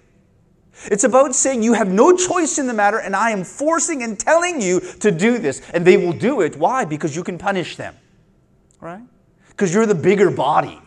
It's 0.85 1.03
about 1.03 1.35
saying 1.35 1.63
you 1.63 1.73
have 1.73 1.87
no 1.87 2.17
choice 2.17 2.57
in 2.57 2.67
the 2.67 2.73
matter, 2.73 2.97
and 2.97 3.15
I 3.15 3.29
am 3.29 3.43
forcing 3.43 4.03
and 4.03 4.19
telling 4.19 4.59
you 4.59 4.79
to 4.99 5.11
do 5.11 5.37
this. 5.37 5.61
And 5.73 5.85
they 5.85 5.95
will 5.95 6.13
do 6.13 6.41
it. 6.41 6.57
Why? 6.57 6.83
Because 6.83 7.15
you 7.15 7.23
can 7.23 7.37
punish 7.37 7.77
them, 7.77 7.95
right? 8.81 9.03
Because 9.49 9.73
you're 9.73 9.85
the 9.85 9.95
bigger 9.95 10.31
body. 10.31 10.81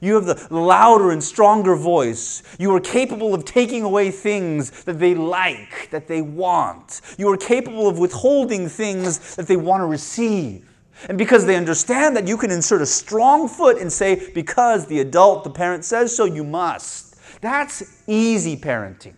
You 0.00 0.14
have 0.14 0.26
the 0.26 0.48
louder 0.54 1.10
and 1.10 1.22
stronger 1.22 1.74
voice. 1.76 2.42
You 2.58 2.74
are 2.74 2.80
capable 2.80 3.34
of 3.34 3.44
taking 3.44 3.82
away 3.82 4.10
things 4.10 4.84
that 4.84 4.98
they 4.98 5.14
like, 5.14 5.90
that 5.90 6.08
they 6.08 6.22
want. 6.22 7.00
You 7.18 7.30
are 7.32 7.36
capable 7.36 7.88
of 7.88 7.98
withholding 7.98 8.68
things 8.68 9.36
that 9.36 9.46
they 9.46 9.56
want 9.56 9.82
to 9.82 9.86
receive. 9.86 10.67
And 11.08 11.16
because 11.16 11.46
they 11.46 11.56
understand 11.56 12.16
that 12.16 12.26
you 12.26 12.36
can 12.36 12.50
insert 12.50 12.82
a 12.82 12.86
strong 12.86 13.48
foot 13.48 13.78
and 13.78 13.92
say, 13.92 14.30
because 14.34 14.86
the 14.86 15.00
adult, 15.00 15.44
the 15.44 15.50
parent 15.50 15.84
says 15.84 16.14
so, 16.16 16.24
you 16.24 16.42
must. 16.42 17.16
That's 17.40 18.02
easy 18.06 18.56
parenting. 18.56 19.14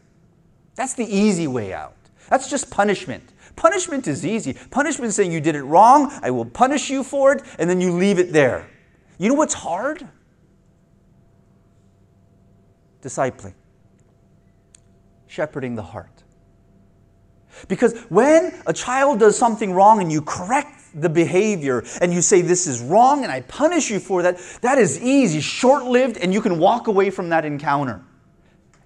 That's 0.74 0.94
the 0.94 1.04
easy 1.04 1.46
way 1.46 1.72
out. 1.72 1.94
That's 2.28 2.50
just 2.50 2.70
punishment. 2.70 3.32
Punishment 3.56 4.06
is 4.08 4.24
easy. 4.24 4.56
Punishment 4.70 5.08
is 5.08 5.16
saying 5.16 5.32
you 5.32 5.40
did 5.40 5.54
it 5.54 5.62
wrong, 5.62 6.12
I 6.22 6.30
will 6.30 6.44
punish 6.44 6.90
you 6.90 7.02
for 7.02 7.32
it, 7.32 7.42
and 7.58 7.68
then 7.68 7.80
you 7.80 7.92
leave 7.92 8.18
it 8.18 8.32
there. 8.32 8.68
You 9.18 9.28
know 9.28 9.34
what's 9.34 9.54
hard? 9.54 10.06
Discipling, 13.02 13.54
shepherding 15.26 15.74
the 15.74 15.82
heart. 15.82 16.19
Because 17.68 17.98
when 18.08 18.60
a 18.66 18.72
child 18.72 19.20
does 19.20 19.36
something 19.36 19.72
wrong 19.72 20.00
and 20.00 20.10
you 20.10 20.22
correct 20.22 20.80
the 20.94 21.08
behavior 21.08 21.84
and 22.00 22.12
you 22.12 22.22
say, 22.22 22.40
This 22.40 22.66
is 22.66 22.80
wrong 22.80 23.22
and 23.22 23.32
I 23.32 23.42
punish 23.42 23.90
you 23.90 24.00
for 24.00 24.22
that, 24.22 24.38
that 24.62 24.78
is 24.78 25.00
easy, 25.00 25.40
short 25.40 25.84
lived, 25.84 26.16
and 26.16 26.32
you 26.32 26.40
can 26.40 26.58
walk 26.58 26.88
away 26.88 27.10
from 27.10 27.28
that 27.30 27.44
encounter. 27.44 28.02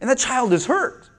And 0.00 0.10
that 0.10 0.18
child 0.18 0.52
is 0.52 0.66
hurt. 0.66 1.10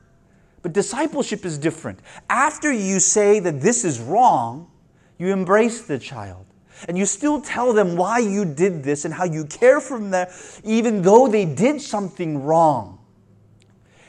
But 0.62 0.74
discipleship 0.74 1.46
is 1.46 1.58
different. 1.58 2.00
After 2.30 2.72
you 2.72 3.00
say 3.00 3.40
that 3.40 3.62
this 3.62 3.86
is 3.86 4.00
wrong, 4.00 4.72
you 5.18 5.32
embrace 5.32 5.84
the 5.84 6.00
child. 6.00 6.46
And 6.88 6.98
you 6.98 7.06
still 7.06 7.40
tell 7.42 7.72
them 7.72 7.96
why 7.96 8.20
you 8.20 8.44
did 8.46 8.84
this 8.84 9.06
and 9.06 9.14
how 9.14 9.24
you 9.24 9.46
care 9.46 9.80
for 9.80 10.00
them, 10.00 10.28
even 10.64 11.02
though 11.02 11.28
they 11.28 11.46
did 11.46 11.82
something 11.82 12.44
wrong. 12.44 13.00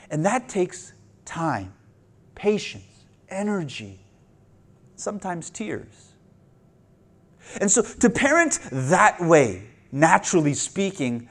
And 0.09 0.25
that 0.25 0.49
takes 0.49 0.93
time, 1.25 1.73
patience, 2.35 2.96
energy, 3.29 3.99
sometimes 4.95 5.49
tears. 5.49 6.13
And 7.61 7.71
so 7.71 7.81
to 7.81 8.09
parent 8.09 8.59
that 8.71 9.21
way, 9.21 9.63
naturally 9.91 10.53
speaking, 10.53 11.29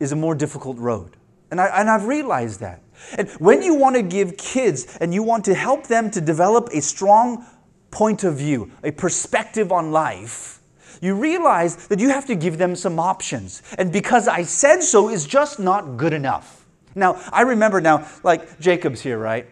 is 0.00 0.12
a 0.12 0.16
more 0.16 0.34
difficult 0.34 0.78
road. 0.78 1.16
And, 1.50 1.60
I, 1.60 1.66
and 1.80 1.88
I've 1.88 2.06
realized 2.06 2.60
that. 2.60 2.82
And 3.16 3.28
when 3.32 3.62
you 3.62 3.74
want 3.74 3.96
to 3.96 4.02
give 4.02 4.36
kids 4.36 4.96
and 5.00 5.14
you 5.14 5.22
want 5.22 5.44
to 5.44 5.54
help 5.54 5.86
them 5.86 6.10
to 6.10 6.20
develop 6.20 6.68
a 6.72 6.80
strong 6.80 7.46
point 7.90 8.24
of 8.24 8.36
view, 8.36 8.70
a 8.82 8.90
perspective 8.90 9.70
on 9.70 9.92
life, 9.92 10.60
you 11.00 11.14
realize 11.14 11.88
that 11.88 12.00
you 12.00 12.08
have 12.08 12.26
to 12.26 12.34
give 12.34 12.58
them 12.58 12.74
some 12.74 12.98
options. 12.98 13.62
And 13.78 13.92
because 13.92 14.26
I 14.26 14.42
said 14.42 14.82
so 14.82 15.08
is 15.10 15.26
just 15.26 15.60
not 15.60 15.96
good 15.96 16.12
enough. 16.12 16.66
Now, 16.94 17.20
I 17.32 17.42
remember 17.42 17.80
now, 17.80 18.08
like 18.22 18.58
Jacob's 18.60 19.00
here, 19.00 19.18
right? 19.18 19.46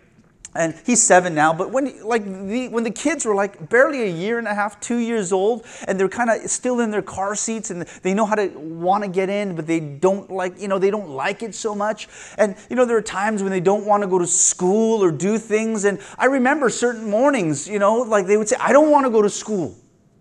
And 0.55 0.75
he's 0.85 1.03
seven 1.03 1.35
now 1.35 1.53
but 1.53 1.71
when 1.71 2.03
like 2.05 2.25
the, 2.25 2.69
when 2.69 2.85
the 2.85 2.91
kids 2.91 3.25
were 3.25 3.35
like 3.35 3.69
barely 3.69 4.03
a 4.03 4.13
year 4.13 4.39
and 4.39 4.47
a 4.47 4.55
half 4.55 4.79
two 4.81 4.99
years 4.99 5.33
old 5.33 5.65
and 5.89 5.99
they're 5.99 6.09
kind 6.09 6.31
of 6.31 6.51
still 6.51 6.81
in 6.81 6.91
their 6.91 7.03
car 7.03 7.35
seats 7.35 7.71
and 7.71 7.83
they 8.03 8.15
know 8.15 8.27
how 8.27 8.35
to 8.35 8.49
want 8.49 9.03
to 9.03 9.09
get 9.09 9.29
in 9.29 9.55
but 9.57 9.67
they 9.67 9.81
don't 9.81 10.31
like 10.31 10.61
you 10.61 10.69
know 10.69 10.79
they 10.79 10.91
don't 10.91 11.09
like 11.09 11.43
it 11.43 11.55
so 11.55 11.75
much. 11.75 12.09
And 12.39 12.57
you 12.69 12.77
know 12.77 12.85
there 12.85 12.97
are 12.97 13.03
times 13.03 13.43
when 13.43 13.53
they 13.53 13.61
don't 13.61 13.87
want 13.87 14.03
to 14.03 14.07
go 14.07 14.19
to 14.19 14.27
school 14.27 15.03
or 15.03 15.11
do 15.11 15.39
things 15.39 15.85
and 15.85 15.99
i 16.19 16.27
remember 16.27 16.69
certain 16.69 17.09
mornings 17.09 17.69
you 17.69 17.79
know 17.79 17.99
like 17.99 18.27
they 18.27 18.37
would 18.37 18.49
say 18.49 18.57
i 18.61 18.73
don't 18.73 18.91
want 18.91 19.05
to 19.07 19.11
go 19.11 19.23
to 19.23 19.31
school 19.31 19.77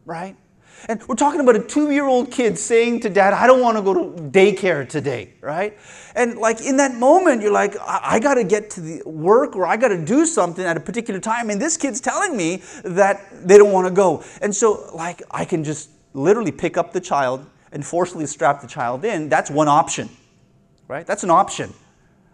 right 0.06 0.36
and 0.88 1.02
we're 1.08 1.16
talking 1.16 1.40
about 1.40 1.56
a 1.56 1.60
two 1.60 1.92
year 1.92 2.06
old 2.06 2.32
kid 2.32 2.58
saying 2.58 3.02
to 3.02 3.10
dad, 3.10 3.34
I 3.34 3.48
don't 3.48 3.62
want 3.62 3.78
to 3.78 3.84
go 3.84 3.94
to 3.94 4.22
daycare 4.22 4.88
today, 4.88 5.34
right? 5.42 5.78
And 6.16 6.38
like 6.38 6.62
in 6.62 6.78
that 6.78 6.96
moment, 6.96 7.42
you're 7.42 7.52
like, 7.52 7.76
I, 7.80 8.00
I 8.04 8.20
got 8.20 8.36
to 8.36 8.44
get 8.44 8.70
to 8.72 8.82
the 8.82 9.04
work 9.06 9.56
or 9.56 9.66
I 9.66 9.78
got 9.78 9.90
to 9.90 10.04
do 10.04 10.26
something 10.26 10.66
at 10.66 10.78
a 10.78 10.80
particular 10.80 11.20
time. 11.20 11.50
And 11.50 11.62
this 11.62 11.78
kid's 11.78 12.02
telling 12.02 12.36
me 12.36 12.64
that 12.84 13.48
they 13.48 13.58
don't 13.58 13.72
want 13.72 13.88
to 13.88 13.94
go. 13.94 14.24
And 14.42 14.56
so, 14.56 14.90
like, 14.94 15.22
I 15.32 15.46
can 15.46 15.64
just 15.64 15.90
literally 16.14 16.52
pick 16.52 16.78
up 16.78 16.94
the 16.94 17.02
child 17.02 17.46
and 17.72 17.86
forcefully 17.86 18.26
strap 18.26 18.62
the 18.62 18.68
child 18.68 19.06
in. 19.06 19.30
That's 19.30 19.50
one 19.50 19.68
option, 19.68 20.10
right? 20.88 21.06
That's 21.06 21.24
an 21.24 21.30
option. 21.30 21.74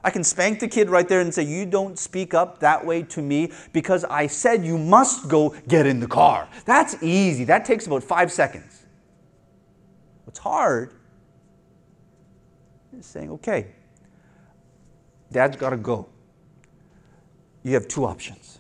I 0.08 0.10
can 0.10 0.24
spank 0.24 0.62
the 0.62 0.70
kid 0.70 0.90
right 0.90 1.06
there 1.06 1.20
and 1.20 1.34
say, 1.34 1.44
You 1.44 1.66
don't 1.66 2.00
speak 2.00 2.34
up 2.34 2.62
that 2.62 2.86
way 2.86 3.04
to 3.04 3.22
me 3.22 3.52
because 3.74 4.06
I 4.06 4.28
said 4.28 4.64
you 4.64 4.78
must 4.78 5.28
go 5.28 5.54
get 5.68 5.86
in 5.86 6.00
the 6.00 6.08
car. 6.08 6.48
That's 6.64 7.04
easy. 7.04 7.44
That 7.44 7.66
takes 7.66 7.88
about 7.88 8.06
five 8.06 8.32
seconds. 8.32 8.86
What's 10.24 10.40
hard 10.40 10.94
is 12.98 13.06
saying, 13.06 13.32
Okay, 13.32 13.68
dad's 15.30 15.58
got 15.58 15.72
to 15.72 15.78
go. 15.78 16.08
You 17.64 17.74
have 17.74 17.90
two 17.90 18.06
options. 18.06 18.60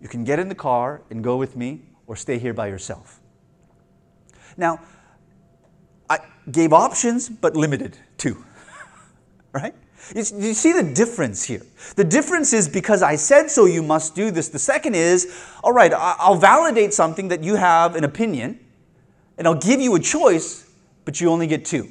You 0.00 0.08
can 0.08 0.24
get 0.24 0.40
in 0.40 0.48
the 0.48 0.56
car 0.56 1.02
and 1.10 1.22
go 1.22 1.36
with 1.36 1.54
me 1.54 1.82
or 2.08 2.16
stay 2.16 2.40
here 2.40 2.52
by 2.52 2.66
yourself. 2.66 3.20
Now, 4.56 4.80
I 6.10 6.18
gave 6.50 6.72
options, 6.72 7.28
but 7.28 7.54
limited 7.54 7.96
too, 8.16 8.44
right? 9.52 9.76
You, 10.14 10.24
you 10.38 10.54
see 10.54 10.72
the 10.72 10.82
difference 10.82 11.44
here. 11.44 11.62
The 11.96 12.04
difference 12.04 12.52
is 12.52 12.68
because 12.68 13.02
I 13.02 13.16
said 13.16 13.50
so, 13.50 13.66
you 13.66 13.82
must 13.82 14.14
do 14.14 14.30
this. 14.30 14.48
The 14.48 14.58
second 14.58 14.94
is, 14.94 15.34
all 15.62 15.72
right, 15.72 15.92
I'll 15.92 16.34
validate 16.34 16.94
something 16.94 17.28
that 17.28 17.42
you 17.42 17.56
have 17.56 17.96
an 17.96 18.04
opinion, 18.04 18.60
and 19.36 19.46
I'll 19.46 19.54
give 19.54 19.80
you 19.80 19.94
a 19.94 20.00
choice, 20.00 20.68
but 21.04 21.20
you 21.20 21.30
only 21.30 21.46
get 21.46 21.64
two 21.64 21.88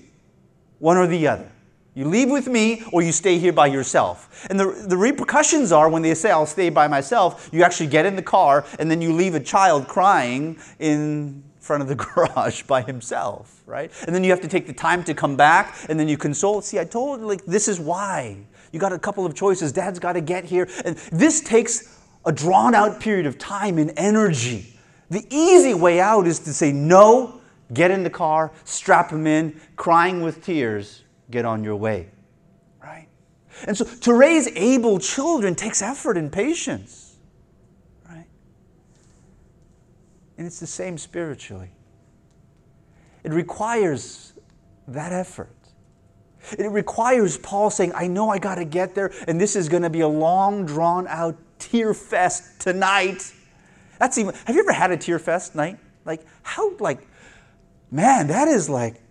one 0.80 0.98
or 0.98 1.08
the 1.08 1.28
other. 1.28 1.52
You 1.96 2.06
leave 2.06 2.30
with 2.30 2.48
me 2.48 2.84
or 2.94 3.02
you 3.02 3.12
stay 3.12 3.40
here 3.40 3.52
by 3.52 3.66
yourself. 3.66 4.46
And 4.52 4.60
the, 4.60 4.86
the 4.88 4.96
repercussions 4.96 5.72
are 5.72 5.90
when 5.90 6.04
they 6.04 6.14
say, 6.14 6.30
I'll 6.30 6.46
stay 6.46 6.70
by 6.70 6.88
myself, 6.88 7.50
you 7.52 7.64
actually 7.64 7.88
get 7.88 8.06
in 8.06 8.16
the 8.16 8.22
car 8.22 8.66
and 8.78 8.92
then 8.92 9.02
you 9.02 9.12
leave 9.12 9.34
a 9.34 9.40
child 9.40 9.88
crying 9.88 10.60
in 10.78 11.44
front 11.68 11.84
of 11.84 11.90
the 11.90 11.96
garage 12.16 12.64
by 12.64 12.82
himself, 12.82 13.62
right? 13.66 13.92
And 14.08 14.16
then 14.16 14.24
you 14.24 14.32
have 14.32 14.42
to 14.42 14.48
take 14.48 14.66
the 14.66 14.74
time 14.74 15.04
to 15.04 15.14
come 15.14 15.36
back 15.36 15.78
and 15.90 16.00
then 16.00 16.08
you 16.08 16.18
console. 16.18 16.62
See, 16.62 16.80
I 16.80 16.86
told 16.86 17.20
you, 17.20 17.28
like, 17.28 17.46
this 17.46 17.68
is 17.68 17.80
why. 17.80 18.38
You 18.72 18.80
got 18.80 18.94
a 18.94 19.00
couple 19.00 19.26
of 19.26 19.36
choices. 19.36 19.72
Dad's 19.72 20.00
got 20.00 20.14
to 20.14 20.22
get 20.22 20.46
here. 20.46 20.68
And 20.86 20.96
this 21.12 21.42
takes 21.42 22.00
a 22.26 22.32
drawn 22.32 22.74
out 22.74 23.00
period 23.00 23.26
of 23.26 23.38
time 23.38 23.78
and 23.78 23.94
energy. 23.98 24.74
The 25.10 25.26
easy 25.30 25.74
way 25.74 26.00
out 26.00 26.28
is 26.28 26.40
to 26.40 26.54
say, 26.54 26.72
no, 26.72 27.42
get 27.74 27.92
in 27.92 28.04
the 28.04 28.10
car, 28.10 28.52
strap 28.66 29.12
him 29.12 29.28
in, 29.28 29.60
crying 29.76 30.22
with 30.22 30.44
tears, 30.44 31.04
get 31.32 31.46
on 31.46 31.64
your 31.64 31.76
way, 31.76 32.10
right? 32.84 33.08
And 33.66 33.78
so 33.78 33.86
to 33.86 34.14
raise 34.14 34.48
able 34.56 35.00
children 35.00 35.56
takes 35.56 35.82
effort 35.82 36.18
and 36.18 36.32
patience. 36.32 37.07
And 40.38 40.46
it's 40.46 40.60
the 40.60 40.68
same 40.68 40.98
spiritually. 40.98 41.72
It 43.24 43.34
requires 43.34 44.34
that 44.88 45.12
effort. 45.12 45.54
It 46.58 46.72
requires 46.72 47.38
Paul 47.38 47.70
saying, 47.70 47.92
I 47.94 48.08
know 48.08 48.30
I 48.30 48.38
got 48.38 48.56
to 48.56 48.66
get 48.66 48.96
there, 48.96 49.12
and 49.28 49.42
this 49.42 49.56
is 49.56 49.68
going 49.68 49.84
to 49.84 49.90
be 49.90 50.02
a 50.02 50.08
long, 50.08 50.66
drawn 50.66 51.08
out 51.08 51.36
tear 51.60 51.94
fest 51.94 52.60
tonight. 52.60 53.34
That's 54.00 54.18
even, 54.18 54.34
have 54.46 54.56
you 54.56 54.62
ever 54.62 54.72
had 54.72 54.92
a 54.92 54.98
tear 54.98 55.20
fest 55.20 55.56
night? 55.56 55.78
Like, 56.06 56.22
how, 56.44 56.76
like, 56.78 57.06
man, 57.92 58.28
that 58.28 58.48
is 58.48 58.70
like 58.70 59.02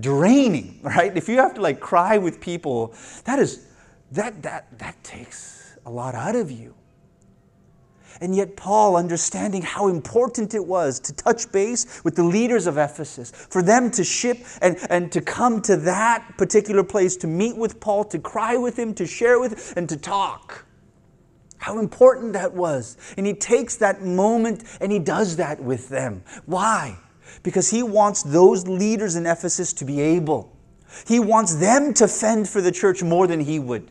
draining, 0.00 0.80
right? 0.82 1.16
If 1.16 1.28
you 1.28 1.36
have 1.38 1.54
to 1.54 1.60
like 1.60 1.80
cry 1.80 2.18
with 2.18 2.40
people, 2.40 2.94
that 3.24 3.38
is, 3.38 3.66
that, 4.12 4.42
that, 4.42 4.78
that 4.78 5.02
takes 5.02 5.76
a 5.86 5.90
lot 5.90 6.14
out 6.14 6.36
of 6.36 6.50
you. 6.50 6.74
And 8.20 8.34
yet, 8.34 8.56
Paul, 8.56 8.96
understanding 8.96 9.62
how 9.62 9.88
important 9.88 10.54
it 10.54 10.64
was 10.64 11.00
to 11.00 11.12
touch 11.12 11.50
base 11.50 12.02
with 12.04 12.16
the 12.16 12.22
leaders 12.22 12.66
of 12.66 12.78
Ephesus, 12.78 13.30
for 13.30 13.62
them 13.62 13.90
to 13.92 14.04
ship 14.04 14.38
and, 14.62 14.78
and 14.90 15.10
to 15.12 15.20
come 15.20 15.60
to 15.62 15.76
that 15.78 16.36
particular 16.38 16.84
place 16.84 17.16
to 17.18 17.26
meet 17.26 17.56
with 17.56 17.80
Paul, 17.80 18.04
to 18.04 18.18
cry 18.18 18.56
with 18.56 18.78
him, 18.78 18.94
to 18.94 19.06
share 19.06 19.38
with 19.40 19.52
him, 19.52 19.74
and 19.76 19.88
to 19.88 19.96
talk. 19.96 20.64
How 21.58 21.78
important 21.78 22.34
that 22.34 22.52
was. 22.52 22.98
And 23.16 23.26
he 23.26 23.32
takes 23.32 23.76
that 23.76 24.02
moment 24.02 24.64
and 24.80 24.92
he 24.92 24.98
does 24.98 25.36
that 25.36 25.62
with 25.62 25.88
them. 25.88 26.22
Why? 26.44 26.98
Because 27.42 27.70
he 27.70 27.82
wants 27.82 28.22
those 28.22 28.68
leaders 28.68 29.16
in 29.16 29.24
Ephesus 29.24 29.72
to 29.74 29.86
be 29.86 30.00
able. 30.00 30.54
He 31.06 31.18
wants 31.18 31.54
them 31.56 31.94
to 31.94 32.06
fend 32.06 32.50
for 32.50 32.60
the 32.60 32.70
church 32.70 33.02
more 33.02 33.26
than 33.26 33.40
he 33.40 33.58
would. 33.58 33.90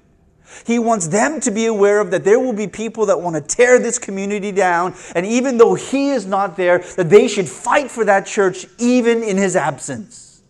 He 0.66 0.80
wants 0.80 1.08
them 1.08 1.40
to 1.42 1.52
be 1.52 1.66
aware 1.66 2.00
of 2.00 2.12
that 2.12 2.24
there 2.24 2.40
will 2.40 2.54
be 2.54 2.68
people 2.68 3.06
that 3.08 3.20
want 3.20 3.36
to 3.36 3.42
tear 3.42 3.80
this 3.80 4.00
community 4.00 4.52
down, 4.52 4.96
and 5.16 5.26
even 5.26 5.58
though 5.58 5.74
he 5.74 6.12
is 6.12 6.26
not 6.26 6.58
there, 6.58 6.80
that 6.80 7.10
they 7.10 7.28
should 7.28 7.50
fight 7.50 7.90
for 7.90 8.06
that 8.06 8.26
church 8.26 8.66
even 8.80 9.24
in 9.24 9.38
his 9.38 9.56
absence. 9.56 10.42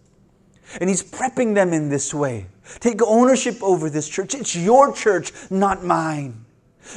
And 0.79 0.89
he's 0.89 1.03
prepping 1.03 1.53
them 1.53 1.73
in 1.73 1.89
this 1.89 2.13
way. 2.13 2.47
Take 2.79 3.01
ownership 3.01 3.61
over 3.61 3.89
this 3.89 4.09
church. 4.09 4.33
It's 4.33 4.55
your 4.55 4.93
church, 4.93 5.31
not 5.49 5.83
mine. 5.83 6.45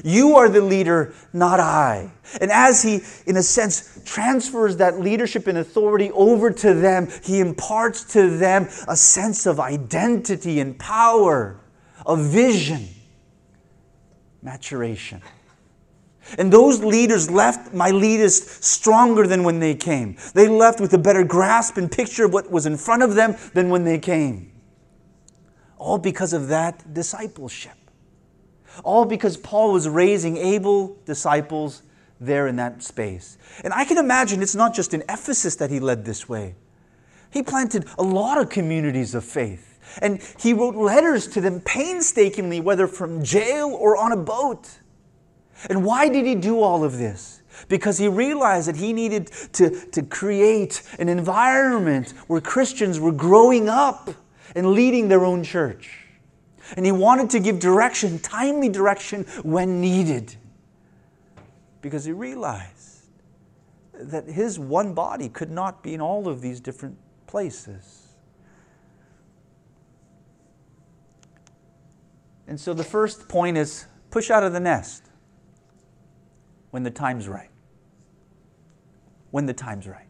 You 0.03 0.37
are 0.37 0.49
the 0.49 0.61
leader, 0.61 1.15
not 1.33 1.61
I. 1.61 2.11
And 2.41 2.51
as 2.51 2.83
he, 2.83 3.01
in 3.27 3.37
a 3.37 3.43
sense, 3.43 4.01
transfers 4.05 4.79
that 4.79 5.01
leadership 5.01 5.47
and 5.47 5.59
authority 5.59 6.11
over 6.13 6.51
to 6.51 6.75
them, 6.75 7.09
he 7.23 7.41
imparts 7.41 8.05
to 8.15 8.37
them 8.37 8.69
a 8.89 8.97
sense 8.97 9.47
of 9.47 9.61
identity 9.61 10.59
and 10.61 10.77
power, 10.79 11.61
a 12.05 12.17
vision 12.17 12.89
maturation. 14.47 15.21
And 16.39 16.53
those 16.53 16.83
leaders 16.83 17.31
left 17.31 17.75
my 17.75 17.91
leaders 17.91 18.43
stronger 18.65 19.27
than 19.27 19.43
when 19.43 19.59
they 19.59 19.75
came. 19.75 20.17
They 20.35 20.49
left 20.49 20.81
with 20.81 20.95
a 20.95 20.99
better 20.99 21.25
grasp 21.25 21.77
and 21.77 21.91
picture 21.91 22.25
of 22.25 22.33
what 22.33 22.51
was 22.51 22.65
in 22.65 22.77
front 22.77 23.03
of 23.03 23.15
them 23.15 23.37
than 23.55 23.69
when 23.69 23.85
they 23.85 23.99
came. 23.99 24.53
All 25.79 25.99
because 25.99 26.33
of 26.33 26.49
that 26.49 26.95
discipleship. 26.95 27.77
All 28.83 29.05
because 29.05 29.37
Paul 29.37 29.73
was 29.73 29.89
raising 29.89 30.37
able 30.37 30.97
disciples 31.05 31.83
there 32.21 32.47
in 32.47 32.57
that 32.57 32.83
space. 32.83 33.39
And 33.63 33.73
I 33.73 33.85
can 33.85 33.99
imagine 33.99 34.43
it's 34.43 34.55
not 34.55 34.75
just 34.75 34.95
in 34.95 35.03
Ephesus 35.09 35.57
that 35.57 35.71
he 35.71 35.81
led 35.81 36.05
this 36.05 36.29
way, 36.29 36.55
he 37.31 37.43
planted 37.43 37.85
a 37.99 38.03
lot 38.03 38.39
of 38.39 38.49
communities 38.49 39.15
of 39.15 39.25
faith. 39.25 39.76
And 40.03 40.21
he 40.39 40.53
wrote 40.53 40.75
letters 40.75 41.27
to 41.29 41.41
them 41.41 41.61
painstakingly, 41.61 42.61
whether 42.61 42.87
from 42.87 43.25
jail 43.25 43.69
or 43.69 43.97
on 43.97 44.13
a 44.13 44.17
boat. 44.17 44.79
And 45.71 45.85
why 45.85 46.09
did 46.09 46.27
he 46.27 46.35
do 46.35 46.61
all 46.61 46.85
of 46.85 46.99
this? 46.99 47.43
Because 47.69 47.97
he 47.99 48.09
realized 48.09 48.69
that 48.69 48.77
he 48.77 48.93
needed 48.93 49.29
to, 49.55 49.71
to 49.91 50.03
create 50.03 50.83
an 50.99 51.09
environment 51.09 52.11
where 52.27 52.41
Christians 52.41 53.01
were 53.01 53.13
growing 53.13 53.69
up 53.69 54.11
and 54.55 54.73
leading 54.73 55.09
their 55.09 55.25
own 55.25 55.43
church. 55.43 56.07
And 56.77 56.85
he 56.85 56.93
wanted 56.93 57.31
to 57.31 57.41
give 57.41 57.59
direction, 57.59 58.19
timely 58.19 58.69
direction, 58.69 59.25
when 59.43 59.81
needed. 59.81 60.35
Because 61.81 62.05
he 62.05 62.13
realized 62.13 63.07
that 63.95 64.27
his 64.27 64.59
one 64.59 64.93
body 64.93 65.29
could 65.29 65.51
not 65.51 65.83
be 65.83 65.95
in 65.95 66.01
all 66.01 66.29
of 66.29 66.41
these 66.41 66.61
different 66.61 66.99
places. 67.27 68.06
And 72.49 72.59
so 72.61 72.73
the 72.75 72.85
first 72.85 73.29
point 73.29 73.57
is 73.57 73.87
push 74.11 74.31
out 74.31 74.43
of 74.43 74.53
the 74.53 74.61
nest 74.61 75.05
when 76.71 76.83
the 76.83 76.91
time's 76.91 77.29
right. 77.29 77.51
When 79.31 79.47
the 79.47 79.55
time's 79.55 79.87
right. 79.87 80.07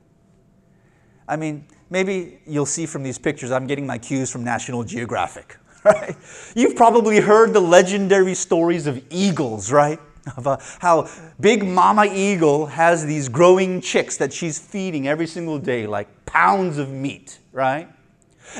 I 1.29 1.37
mean, 1.37 1.66
maybe 1.90 2.40
you'll 2.46 2.66
see 2.66 2.87
from 2.87 3.03
these 3.03 3.18
pictures, 3.18 3.51
I'm 3.51 3.66
getting 3.66 3.87
my 3.87 3.99
cues 3.99 4.31
from 4.31 4.44
National 4.44 4.85
Geographic, 4.85 5.57
right? 5.85 6.16
You've 6.55 6.77
probably 6.77 7.20
heard 7.20 7.53
the 7.53 7.61
legendary 7.61 8.35
stories 8.35 8.87
of 8.87 9.03
eagles, 9.11 9.72
right? 9.72 9.99
Of 10.37 10.46
uh, 10.46 10.59
how 10.81 11.09
big 11.40 11.64
mama 11.64 12.07
eagle 12.07 12.66
has 12.66 13.07
these 13.07 13.29
growing 13.29 13.81
chicks 13.81 14.16
that 14.16 14.33
she's 14.33 14.59
feeding 14.59 15.07
every 15.07 15.27
single 15.27 15.59
day, 15.59 15.87
like 15.87 16.27
pounds 16.27 16.79
of 16.79 16.90
meat, 16.90 17.38
right? 17.53 17.88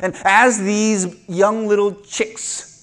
And 0.01 0.15
as 0.23 0.57
these 0.57 1.27
young 1.27 1.67
little 1.67 1.93
chicks 2.01 2.76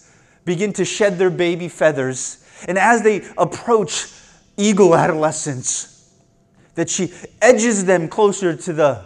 begin 0.44 0.72
to 0.74 0.84
shed 0.84 1.18
their 1.18 1.30
baby 1.30 1.68
feathers. 1.68 2.44
And 2.68 2.78
as 2.78 3.02
they 3.02 3.26
approach 3.36 4.10
eagle 4.56 4.94
adolescence, 4.94 6.12
that 6.74 6.90
she 6.90 7.12
edges 7.40 7.84
them 7.84 8.08
closer 8.08 8.56
to 8.56 8.72
the 8.72 9.04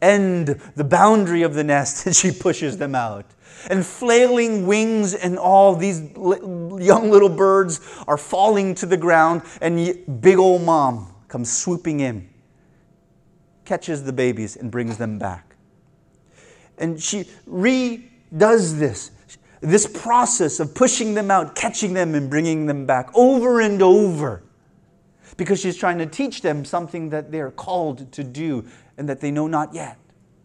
end, 0.00 0.48
the 0.76 0.84
boundary 0.84 1.42
of 1.42 1.54
the 1.54 1.64
nest, 1.64 2.06
and 2.06 2.14
she 2.14 2.30
pushes 2.30 2.78
them 2.78 2.94
out. 2.94 3.26
And 3.68 3.84
flailing 3.84 4.66
wings 4.66 5.12
and 5.12 5.38
all 5.38 5.76
these 5.76 6.00
young 6.00 7.10
little 7.10 7.28
birds 7.28 7.80
are 8.08 8.16
falling 8.16 8.74
to 8.76 8.86
the 8.86 8.96
ground, 8.96 9.42
and 9.60 10.20
big 10.22 10.38
old 10.38 10.62
mom 10.62 11.14
comes 11.28 11.52
swooping 11.52 12.00
in, 12.00 12.28
catches 13.66 14.02
the 14.02 14.12
babies, 14.12 14.56
and 14.56 14.70
brings 14.70 14.96
them 14.96 15.18
back. 15.18 15.56
And 16.78 17.00
she 17.00 17.24
redoes 17.46 18.78
this 18.78 19.10
this 19.60 19.86
process 19.86 20.60
of 20.60 20.74
pushing 20.74 21.14
them 21.14 21.30
out, 21.30 21.54
catching 21.54 21.92
them, 21.92 22.14
and 22.14 22.30
bringing 22.30 22.66
them 22.66 22.86
back 22.86 23.10
over 23.14 23.60
and 23.60 23.82
over. 23.82 24.42
Because 25.36 25.60
she's 25.60 25.76
trying 25.76 25.98
to 25.98 26.06
teach 26.06 26.42
them 26.42 26.64
something 26.64 27.10
that 27.10 27.30
they're 27.30 27.50
called 27.50 28.10
to 28.12 28.24
do 28.24 28.66
and 28.98 29.08
that 29.08 29.20
they 29.20 29.30
know 29.30 29.46
not 29.46 29.74
yet, 29.74 29.98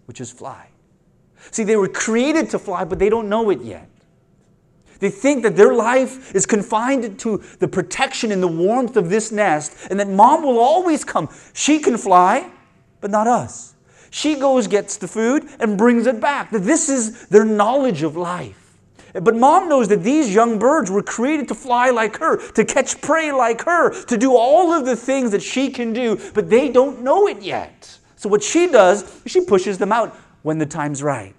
which 0.05 0.21
is 0.21 0.31
fly. 0.31 0.69
See, 1.51 1.63
they 1.63 1.75
were 1.75 1.87
created 1.87 2.49
to 2.51 2.59
fly, 2.59 2.83
but 2.85 2.99
they 2.99 3.09
don't 3.09 3.29
know 3.29 3.49
it 3.49 3.61
yet. 3.61 3.89
They 4.99 5.09
think 5.09 5.43
that 5.43 5.55
their 5.55 5.73
life 5.73 6.33
is 6.33 6.45
confined 6.45 7.19
to 7.19 7.43
the 7.59 7.67
protection 7.67 8.31
and 8.31 8.41
the 8.41 8.47
warmth 8.47 8.95
of 8.95 9.09
this 9.09 9.31
nest, 9.31 9.87
and 9.89 9.99
that 9.99 10.07
mom 10.07 10.43
will 10.43 10.59
always 10.59 11.03
come. 11.03 11.29
She 11.53 11.79
can 11.79 11.97
fly, 11.97 12.49
but 13.01 13.11
not 13.11 13.27
us. 13.27 13.75
She 14.09 14.35
goes, 14.35 14.67
gets 14.67 14.95
the 14.97 15.07
food, 15.07 15.45
and 15.59 15.77
brings 15.77 16.07
it 16.07 16.21
back. 16.21 16.51
That 16.51 16.63
this 16.63 16.87
is 16.87 17.27
their 17.27 17.43
knowledge 17.43 18.03
of 18.03 18.15
life. 18.15 18.64
But 19.21 19.35
mom 19.35 19.69
knows 19.69 19.87
that 19.87 20.03
these 20.03 20.33
young 20.33 20.59
birds 20.59 20.91
were 20.91 21.01
created 21.01 21.47
to 21.47 21.55
fly 21.55 21.89
like 21.89 22.17
her, 22.17 22.37
to 22.51 22.65
catch 22.65 22.99
prey 22.99 23.31
like 23.31 23.61
her, 23.63 24.03
to 24.05 24.17
do 24.17 24.35
all 24.35 24.73
of 24.73 24.85
the 24.85 24.95
things 24.95 25.31
that 25.31 25.41
she 25.41 25.69
can 25.69 25.93
do, 25.93 26.19
but 26.33 26.49
they 26.49 26.69
don't 26.69 27.01
know 27.01 27.27
it 27.27 27.41
yet. 27.41 27.97
So 28.17 28.27
what 28.27 28.43
she 28.43 28.67
does, 28.67 29.21
she 29.25 29.41
pushes 29.41 29.77
them 29.77 29.93
out 29.93 30.17
when 30.41 30.57
the 30.57 30.65
time's 30.65 31.01
right. 31.01 31.35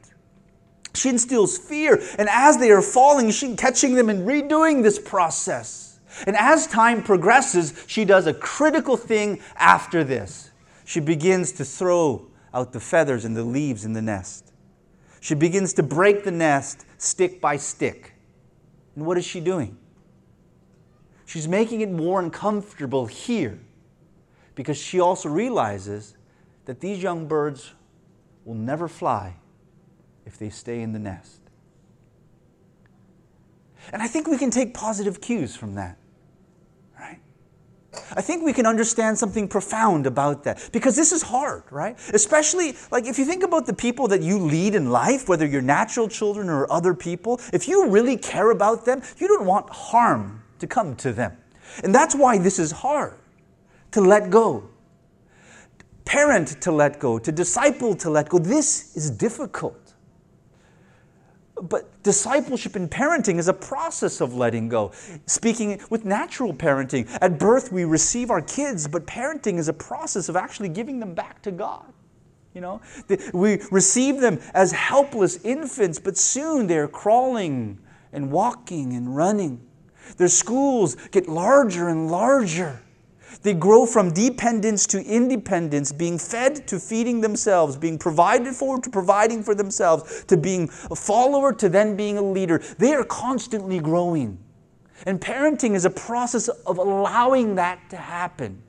She 0.95 1.11
instills 1.11 1.59
fear, 1.59 2.01
and 2.19 2.29
as 2.31 2.57
they 2.57 2.71
are 2.71 2.81
falling, 2.81 3.31
she's 3.31 3.59
catching 3.59 3.95
them 3.95 4.09
and 4.09 4.27
redoing 4.27 4.83
this 4.83 4.99
process. 4.99 5.99
And 6.27 6.35
as 6.35 6.67
time 6.67 7.03
progresses, 7.03 7.85
she 7.87 8.07
does 8.07 8.27
a 8.27 8.33
critical 8.33 8.97
thing 8.97 9.41
after 9.57 10.03
this. 10.03 10.51
She 10.87 11.01
begins 11.01 11.53
to 11.53 11.65
throw 11.67 12.27
out 12.55 12.73
the 12.73 12.81
feathers 12.81 13.27
and 13.27 13.37
the 13.37 13.45
leaves 13.45 13.85
in 13.85 13.93
the 13.93 14.01
nest. 14.01 14.51
She 15.21 15.35
begins 15.35 15.75
to 15.75 15.83
break 15.83 16.25
the 16.25 16.31
nest 16.31 16.86
stick 16.99 17.41
by 17.41 17.57
stick. 17.57 18.15
And 18.95 19.05
what 19.05 19.19
is 19.19 19.25
she 19.25 19.41
doing? 19.41 19.77
She's 21.27 21.49
making 21.49 21.81
it 21.81 21.91
more 21.91 22.21
uncomfortable 22.21 23.07
here 23.07 23.59
because 24.55 24.79
she 24.79 25.01
also 25.01 25.29
realizes 25.29 26.17
that 26.65 26.81
these 26.81 27.03
young 27.03 27.27
birds 27.27 27.73
will 28.45 28.55
never 28.55 28.89
fly 28.89 29.37
if 30.25 30.39
they 30.39 30.51
stay 30.51 30.81
in 30.83 30.93
the 30.93 30.99
nest. 30.99 31.41
And 33.93 34.03
I 34.03 34.09
think 34.09 34.27
we 34.27 34.39
can 34.39 34.51
take 34.51 34.75
positive 34.75 35.21
cues 35.21 35.55
from 35.55 35.75
that. 35.75 35.99
I 38.17 38.23
think 38.23 38.45
we 38.45 38.53
can 38.53 38.67
understand 38.67 39.19
something 39.19 39.49
profound 39.49 40.07
about 40.07 40.45
that 40.45 40.71
because 40.73 40.97
this 40.97 41.13
is 41.13 41.23
hard, 41.23 41.63
right? 41.71 41.99
Especially 42.13 42.77
like 42.91 43.07
if 43.07 43.19
you 43.19 43.25
think 43.25 43.43
about 43.43 43.67
the 43.67 43.75
people 43.75 44.09
that 44.09 44.23
you 44.23 44.39
lead 44.39 44.75
in 44.75 44.91
life, 44.91 45.29
whether 45.29 45.47
you're 45.47 45.63
natural 45.63 46.09
children 46.09 46.49
or 46.49 46.71
other 46.71 46.95
people, 46.95 47.41
if 47.53 47.69
you 47.69 47.89
really 47.89 48.17
care 48.17 48.51
about 48.51 48.85
them, 48.85 49.03
you 49.19 49.29
don't 49.29 49.47
want 49.47 49.69
harm 49.71 50.43
to 50.59 50.67
come 50.67 50.97
to 50.97 51.13
them. 51.13 51.37
And 51.85 51.95
that's 51.95 52.15
why 52.15 52.39
this 52.39 52.59
is 52.59 52.71
hard 52.71 53.15
to 53.93 54.01
let 54.01 54.31
go. 54.31 54.69
Parent 56.05 56.61
to 56.63 56.71
let 56.71 57.01
go, 57.01 57.19
to 57.19 57.33
disciple 57.33 57.95
to 57.97 58.11
let 58.11 58.29
go. 58.29 58.39
This 58.39 58.97
is 58.97 59.11
difficult. 59.11 59.86
But 61.61 62.03
discipleship 62.03 62.77
in 62.77 62.89
parenting 62.89 63.39
is 63.39 63.49
a 63.49 63.55
process 63.55 64.21
of 64.21 64.35
letting 64.35 64.69
go. 64.69 64.93
Speaking 65.27 65.81
with 65.89 66.05
natural 66.05 66.53
parenting, 66.53 67.09
at 67.21 67.39
birth 67.39 67.73
we 67.73 67.85
receive 67.85 68.31
our 68.31 68.43
kids, 68.43 68.87
but 68.87 69.07
parenting 69.07 69.59
is 69.59 69.69
a 69.69 69.73
process 69.73 70.29
of 70.29 70.37
actually 70.37 70.69
giving 70.69 71.01
them 71.01 71.15
back 71.15 71.43
to 71.43 71.51
God. 71.51 71.93
You 72.55 72.63
know, 72.63 72.81
we 73.35 73.61
receive 73.71 74.21
them 74.21 74.41
as 74.55 74.73
helpless 74.73 75.37
infants, 75.45 75.99
but 75.99 76.17
soon 76.17 76.67
they're 76.67 76.89
crawling 76.89 77.79
and 78.13 78.31
walking 78.31 78.95
and 78.95 79.15
running. 79.15 79.61
Their 80.17 80.29
schools 80.29 80.97
get 81.11 81.29
larger 81.29 81.89
and 81.89 82.11
larger. 82.11 82.81
They 83.43 83.55
grow 83.55 83.87
from 83.87 84.13
dependence 84.13 84.87
to 84.89 85.05
independence, 85.05 85.93
being 85.93 86.19
fed 86.19 86.67
to 86.69 86.81
feeding 86.81 87.21
themselves, 87.21 87.77
being 87.77 87.99
provided 87.99 88.55
for 88.55 88.81
to 88.81 88.91
providing 88.91 89.43
for 89.43 89.55
themselves, 89.55 90.25
to 90.25 90.37
being 90.37 90.71
a 90.91 90.97
follower 90.97 91.53
to 91.55 91.69
then 91.69 91.97
being 91.97 92.19
a 92.19 92.23
leader. 92.23 92.59
They 92.79 92.95
are 92.95 93.05
constantly 93.05 93.79
growing. 93.79 94.39
And 95.05 95.21
parenting 95.21 95.75
is 95.75 95.85
a 95.85 95.91
process 95.91 96.49
of 96.49 96.79
allowing 96.79 97.57
that 97.57 97.79
to 97.91 97.97
happen. 97.97 98.63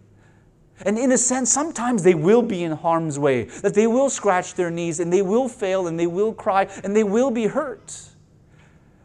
And 0.86 0.97
in 0.97 1.12
a 1.12 1.17
sense, 1.17 1.51
sometimes 1.51 2.03
they 2.03 2.13
will 2.13 2.43
be 2.43 2.63
in 2.63 2.71
harm's 2.71 3.17
way, 3.17 3.45
that 3.45 3.73
they 3.73 3.88
will 3.88 4.10
scratch 4.10 4.53
their 4.53 4.69
knees 4.69 4.99
and 4.99 5.12
they 5.12 5.23
will 5.23 5.49
fail 5.49 5.88
and 5.88 5.99
they 5.99 6.06
will 6.06 6.34
cry 6.34 6.67
and 6.84 6.95
they 6.95 7.03
will 7.03 7.32
be 7.32 7.47
hurt. 7.47 7.99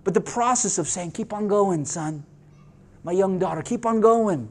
But 0.04 0.14
the 0.14 0.20
process 0.20 0.78
of 0.78 0.88
saying, 0.88 1.12
Keep 1.12 1.32
on 1.32 1.48
going, 1.48 1.84
son, 1.84 2.24
my 3.04 3.12
young 3.12 3.38
daughter, 3.38 3.62
keep 3.62 3.86
on 3.86 4.00
going. 4.00 4.48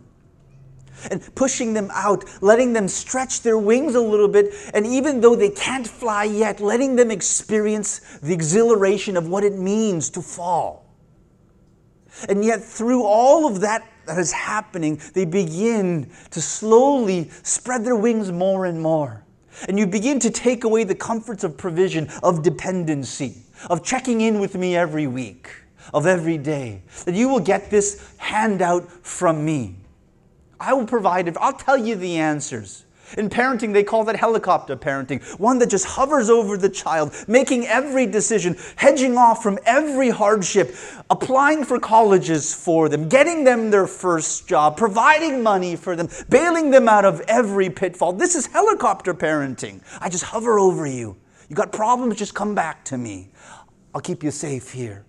And 1.10 1.34
pushing 1.36 1.74
them 1.74 1.90
out, 1.94 2.26
letting 2.42 2.74
them 2.74 2.88
stretch 2.88 3.42
their 3.42 3.58
wings 3.58 3.96
a 3.96 4.02
little 4.02 4.28
bit, 4.28 4.54
and 4.74 4.86
even 4.86 5.22
though 5.22 5.36
they 5.36 5.50
can't 5.50 5.88
fly 5.88 6.26
yet, 6.26 6.60
letting 6.60 6.96
them 6.96 7.10
experience 7.10 8.20
the 8.22 8.34
exhilaration 8.34 9.18
of 9.18 9.28
what 9.28 9.44
it 9.44 9.58
means 9.58 10.10
to 10.12 10.22
fall. 10.22 10.86
And 12.30 12.44
yet, 12.44 12.64
through 12.64 13.04
all 13.04 13.48
of 13.48 13.62
that 13.62 13.88
that 14.06 14.18
is 14.18 14.32
happening, 14.32 15.02
they 15.14 15.26
begin 15.26 16.12
to 16.32 16.42
slowly 16.42 17.30
spread 17.44 17.86
their 17.86 17.96
wings 17.96 18.32
more 18.32 18.66
and 18.66 18.82
more. 18.82 19.24
And 19.68 19.78
you 19.78 19.88
begin 19.88 20.20
to 20.20 20.30
take 20.30 20.64
away 20.64 20.84
the 20.84 20.96
comforts 20.96 21.44
of 21.44 21.58
provision, 21.58 22.10
of 22.24 22.44
dependency, 22.44 23.38
of 23.70 23.84
checking 23.84 24.22
in 24.22 24.40
with 24.40 24.56
me 24.56 24.76
every 24.76 25.08
week, 25.08 25.50
of 25.94 26.06
every 26.06 26.38
day. 26.38 26.84
That 27.06 27.16
you 27.16 27.30
will 27.30 27.40
get 27.40 27.70
this 27.70 28.14
handout 28.18 28.90
from 29.06 29.46
me. 29.46 29.76
I 30.62 30.74
will 30.74 30.86
provide 30.86 31.28
it. 31.28 31.36
I'll 31.42 31.54
tell 31.54 31.78
you 31.78 31.96
the 31.96 32.18
answers. 32.18 32.86
In 33.18 33.30
parenting, 33.30 33.74
they 33.74 33.84
call 33.84 34.06
that 34.06 34.16
helicopter 34.16 34.78
parenting, 34.78 35.22
one 35.38 35.60
that 35.60 35.70
just 35.70 35.86
hovers 35.86 36.30
over 36.30 36.56
the 36.56 36.70
child, 36.70 37.14
making 37.28 37.66
every 37.68 38.06
decision, 38.06 38.56
hedging 38.78 39.18
off 39.18 39.44
from 39.44 39.60
every 39.66 40.10
hardship, 40.10 40.74
applying 41.10 41.66
for 41.66 41.80
colleges 41.80 42.54
for 42.54 42.88
them, 42.88 43.10
getting 43.10 43.44
them 43.44 43.70
their 43.70 43.88
first 43.88 44.48
job, 44.48 44.78
providing 44.78 45.44
money 45.44 45.76
for 45.76 45.96
them, 45.96 46.08
bailing 46.30 46.70
them 46.72 46.88
out 46.88 47.04
of 47.04 47.20
every 47.28 47.70
pitfall. 47.70 48.14
This 48.14 48.36
is 48.36 48.46
helicopter 48.46 49.14
parenting. 49.14 49.82
I 50.00 50.08
just 50.08 50.24
hover 50.24 50.58
over 50.58 50.86
you. 50.86 51.18
You 51.50 51.56
got 51.56 51.74
problems, 51.74 52.16
just 52.16 52.34
come 52.34 52.56
back 52.56 52.86
to 52.86 52.98
me. 52.98 53.30
I'll 53.94 54.00
keep 54.00 54.24
you 54.24 54.32
safe 54.32 54.72
here. 54.72 55.06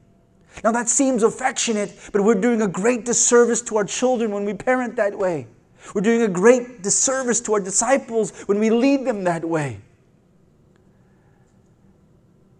Now, 0.62 0.73
that 0.73 0.88
seems 0.88 1.23
affectionate, 1.23 1.99
but 2.12 2.23
we're 2.23 2.41
doing 2.41 2.62
a 2.62 2.69
great 2.69 3.05
disservice 3.05 3.62
to 3.62 3.77
our 3.77 3.85
children 3.85 4.31
when 4.31 4.45
we 4.45 4.55
parent 4.55 4.97
that 4.97 5.17
way. 5.17 5.47
We're 5.95 6.03
doing 6.03 6.23
a 6.23 6.29
great 6.29 6.83
disservice 6.83 7.41
to 7.43 7.55
our 7.55 7.61
disciples 7.61 8.33
when 8.47 8.59
we 8.59 8.71
lead 8.71 9.05
them 9.05 9.25
that 9.25 9.45
way. 9.45 9.81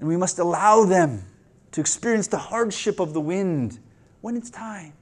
And 0.01 0.09
we 0.09 0.17
must 0.17 0.39
allow 0.39 0.85
them 0.85 1.25
to 1.73 1.81
experience 1.81 2.27
the 2.27 2.39
hardship 2.39 2.99
of 2.99 3.15
the 3.15 3.21
wind 3.21 3.79
when 4.21 4.37
it's 4.37 4.51
time. 4.51 4.93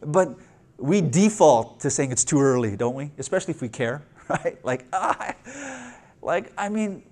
But 0.00 0.36
we 0.78 1.00
default 1.00 1.78
to 1.80 1.90
saying 1.90 2.10
it's 2.10 2.24
too 2.24 2.40
early, 2.40 2.76
don't 2.76 2.94
we? 2.94 3.12
Especially 3.18 3.54
if 3.54 3.62
we 3.62 3.68
care, 3.68 4.02
right? 4.28 4.62
Like, 4.64 4.86
ah, 4.92 5.34
like 6.22 6.52
I 6.58 6.68
mean, 6.68 7.04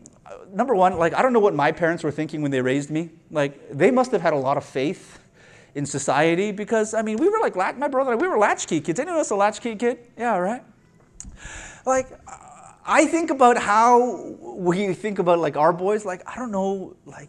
number 0.53 0.75
one, 0.75 0.99
like 0.99 1.14
I 1.14 1.23
don't 1.23 1.33
know 1.33 1.40
what 1.40 1.55
my 1.55 1.73
parents 1.73 2.03
were 2.03 2.11
thinking 2.11 2.43
when 2.43 2.51
they 2.51 2.61
raised 2.61 2.90
me. 2.90 3.11
Like 3.31 3.71
they 3.71 3.90
must 3.90 4.12
have 4.12 4.21
had 4.21 4.33
a 4.33 4.37
lot 4.37 4.57
of 4.57 4.64
faith 4.64 5.19
in 5.75 5.87
society 5.87 6.53
because 6.53 6.95
I 6.95 7.03
mean 7.03 7.16
we 7.16 7.29
were 7.29 7.38
like 7.40 7.57
my 7.57 7.88
brother 7.88 8.16
we 8.16 8.29
were 8.29 8.38
latchkey 8.38 8.81
kids. 8.81 8.99
Anyone 9.01 9.19
else 9.19 9.31
a 9.31 9.37
latchkey 9.37 9.77
kid? 9.77 9.99
Yeah, 10.16 10.37
right. 10.37 10.62
Like 11.87 12.09
I 12.85 13.07
think 13.07 13.31
about 13.31 13.57
how 13.59 14.35
we 14.40 14.93
think 14.95 15.19
about 15.19 15.38
like 15.38 15.57
our 15.57 15.73
boys. 15.73 16.05
Like 16.05 16.23
I 16.27 16.37
don't 16.37 16.51
know, 16.51 16.97
like 17.07 17.29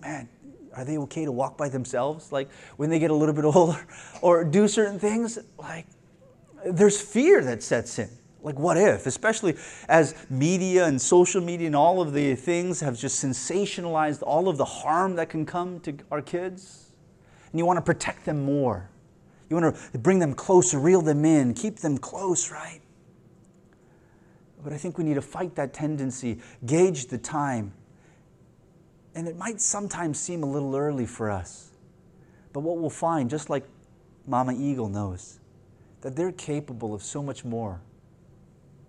man, 0.00 0.28
are 0.74 0.84
they 0.84 0.98
okay 0.98 1.24
to 1.24 1.32
walk 1.32 1.56
by 1.56 1.68
themselves? 1.68 2.32
Like 2.32 2.50
when 2.76 2.90
they 2.90 2.98
get 2.98 3.10
a 3.10 3.14
little 3.14 3.34
bit 3.34 3.44
older, 3.56 3.86
or 4.22 4.44
do 4.44 4.68
certain 4.68 4.98
things? 4.98 5.38
Like 5.58 5.86
there's 6.64 7.00
fear 7.00 7.42
that 7.44 7.62
sets 7.62 7.98
in. 7.98 8.10
Like, 8.40 8.58
what 8.58 8.76
if? 8.76 9.06
Especially 9.06 9.56
as 9.88 10.14
media 10.30 10.86
and 10.86 11.00
social 11.00 11.40
media 11.40 11.66
and 11.66 11.76
all 11.76 12.00
of 12.00 12.12
the 12.12 12.36
things 12.36 12.80
have 12.80 12.98
just 12.98 13.22
sensationalized 13.22 14.22
all 14.22 14.48
of 14.48 14.56
the 14.56 14.64
harm 14.64 15.16
that 15.16 15.28
can 15.28 15.44
come 15.44 15.80
to 15.80 15.96
our 16.10 16.22
kids 16.22 16.92
and 17.50 17.58
you 17.58 17.66
want 17.66 17.78
to 17.78 17.82
protect 17.82 18.24
them 18.24 18.44
more. 18.44 18.88
You 19.48 19.56
want 19.56 19.74
to 19.92 19.98
bring 19.98 20.18
them 20.18 20.34
closer, 20.34 20.78
reel 20.78 21.00
them 21.00 21.24
in, 21.24 21.54
keep 21.54 21.78
them 21.78 21.98
close, 21.98 22.50
right? 22.50 22.80
But 24.62 24.72
I 24.72 24.76
think 24.76 24.98
we 24.98 25.04
need 25.04 25.14
to 25.14 25.22
fight 25.22 25.54
that 25.54 25.72
tendency, 25.72 26.40
gauge 26.66 27.06
the 27.06 27.18
time. 27.18 27.72
And 29.14 29.26
it 29.26 29.36
might 29.36 29.60
sometimes 29.60 30.20
seem 30.20 30.42
a 30.42 30.46
little 30.46 30.76
early 30.76 31.06
for 31.06 31.30
us. 31.30 31.70
But 32.52 32.60
what 32.60 32.76
we'll 32.76 32.90
find, 32.90 33.30
just 33.30 33.48
like 33.48 33.64
Mama 34.26 34.54
Eagle 34.56 34.88
knows, 34.88 35.40
that 36.02 36.14
they're 36.14 36.32
capable 36.32 36.94
of 36.94 37.02
so 37.02 37.22
much 37.22 37.44
more 37.44 37.80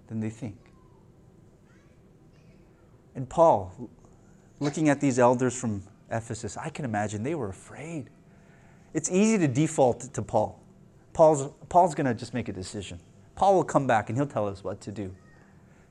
than 0.09 0.19
they 0.19 0.29
think. 0.29 0.57
And 3.15 3.29
Paul, 3.29 3.89
looking 4.59 4.89
at 4.89 4.99
these 4.99 5.19
elders 5.19 5.57
from 5.57 5.83
Ephesus, 6.11 6.57
I 6.57 6.69
can 6.69 6.83
imagine 6.83 7.23
they 7.23 7.35
were 7.35 7.49
afraid. 7.49 8.09
It's 8.93 9.09
easy 9.09 9.37
to 9.37 9.47
default 9.47 10.13
to 10.13 10.21
Paul. 10.21 10.59
Paul's, 11.13 11.51
Paul's 11.69 11.95
going 11.95 12.07
to 12.07 12.13
just 12.13 12.33
make 12.33 12.49
a 12.49 12.53
decision. 12.53 12.99
Paul 13.35 13.55
will 13.55 13.63
come 13.63 13.87
back 13.87 14.09
and 14.09 14.17
he'll 14.17 14.27
tell 14.27 14.47
us 14.47 14.63
what 14.63 14.81
to 14.81 14.91
do. 14.91 15.15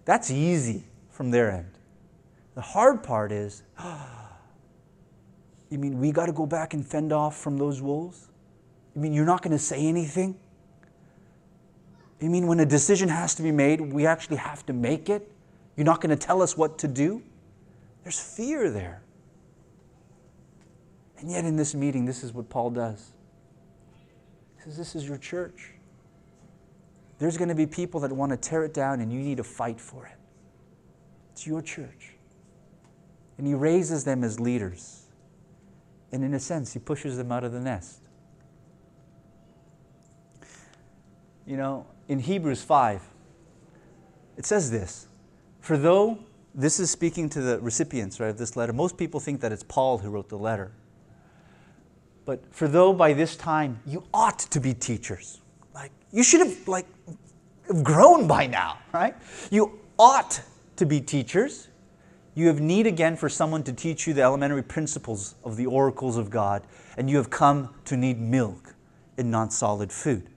That's 0.05 0.31
easy 0.31 0.85
from 1.11 1.31
their 1.31 1.51
end. 1.51 1.71
The 2.55 2.61
hard 2.61 3.03
part 3.03 3.31
is, 3.31 3.63
you 5.71 5.79
mean 5.79 5.99
we 6.01 6.11
got 6.13 6.27
to 6.27 6.33
go 6.33 6.47
back 6.47 6.75
and 6.75 6.85
fend 6.85 7.13
off 7.13 7.37
from 7.37 7.57
those 7.57 7.81
wolves? 7.81 8.29
You 8.95 9.01
mean 9.01 9.13
you're 9.13 9.27
not 9.27 9.43
going 9.43 9.53
to 9.53 9.63
say 9.63 9.87
anything? 9.87 10.37
You 12.21 12.31
mean 12.31 12.47
when 12.47 12.61
a 12.61 12.67
decision 12.67 13.09
has 13.09 13.35
to 13.37 13.43
be 13.43 13.53
made, 13.53 13.81
we 13.81 14.07
actually 14.07 14.39
have 14.39 14.67
to 14.67 14.73
make 14.73 15.09
it? 15.09 15.31
You're 15.77 15.85
not 15.85 16.01
going 16.01 16.11
to 16.11 16.17
tell 16.17 16.43
us 16.43 16.57
what 16.57 16.79
to 16.79 16.89
do? 16.89 17.23
There's 18.03 18.19
fear 18.19 18.71
there. 18.71 19.03
And 21.19 21.31
yet, 21.31 21.45
in 21.45 21.57
this 21.57 21.75
meeting, 21.75 22.05
this 22.05 22.23
is 22.23 22.33
what 22.33 22.49
Paul 22.49 22.71
does. 22.71 23.13
He 24.57 24.63
says, 24.65 24.77
This 24.77 24.95
is 24.95 25.07
your 25.07 25.19
church. 25.19 25.73
There's 27.19 27.37
going 27.37 27.49
to 27.49 27.55
be 27.55 27.67
people 27.67 28.01
that 28.01 28.13
want 28.13 28.31
to 28.31 28.37
tear 28.37 28.65
it 28.65 28.73
down, 28.73 29.01
and 29.01 29.13
you 29.13 29.19
need 29.19 29.39
to 29.39 29.45
fight 29.45 29.81
for 29.81 30.07
it. 30.07 30.17
It's 31.33 31.47
your 31.47 31.61
church. 31.61 32.15
And 33.37 33.47
he 33.47 33.55
raises 33.55 34.05
them 34.05 34.23
as 34.23 34.39
leaders. 34.39 35.03
And 36.13 36.25
in 36.25 36.35
a 36.35 36.41
sense, 36.41 36.73
he 36.73 36.79
pushes 36.79 37.17
them 37.17 37.31
out 37.31 37.45
of 37.45 37.53
the 37.53 37.61
nest. 37.61 38.01
You 41.47 41.57
know, 41.57 41.87
in 42.09 42.19
Hebrews 42.21 42.63
5, 42.63 43.03
it 44.37 44.47
says 44.47 44.71
this 44.71 45.07
For 45.61 45.77
though 45.77 46.19
this 46.55 46.81
is 46.81 46.91
speaking 46.91 47.29
to 47.31 47.41
the 47.41 47.61
recipients 47.61 48.19
right, 48.19 48.31
of 48.31 48.39
this 48.39 48.57
letter, 48.57 48.73
most 48.73 48.97
people 48.97 49.21
think 49.21 49.41
that 49.43 49.53
it's 49.53 49.63
Paul 49.63 49.99
who 49.99 50.11
wrote 50.11 50.29
the 50.29 50.39
letter. 50.39 50.73
But 52.25 52.43
for 52.51 52.67
though 52.69 52.93
by 52.93 53.13
this 53.13 53.37
time 53.37 53.81
you 53.87 54.05
ought 54.13 54.39
to 54.39 54.61
be 54.61 54.75
teachers, 54.75 55.41
like 55.75 55.93
you 56.13 56.23
should 56.23 56.41
have 56.41 56.67
like 56.67 56.87
grown 57.83 58.27
by 58.27 58.47
now, 58.47 58.79
right? 58.93 59.15
You 59.51 59.79
ought 59.99 60.41
to 60.77 60.87
be 60.87 61.01
teachers. 61.01 61.69
You 62.35 62.47
have 62.47 62.61
need 62.61 62.87
again 62.87 63.17
for 63.17 63.29
someone 63.29 63.65
to 63.65 63.73
teach 63.73 64.07
you 64.07 64.15
the 64.15 64.23
elementary 64.23 64.63
principles 64.63 65.35
of 65.45 65.57
the 65.57 65.67
oracles 65.67 66.17
of 66.17 66.31
God, 66.31 66.63
and 66.97 67.11
you 67.11 67.17
have 67.17 67.31
come 67.31 67.75
to 67.87 67.97
need 67.97 68.21
milk 68.21 68.75
and 69.17 69.31
not 69.31 69.53
solid 69.53 69.91
food. 69.91 70.29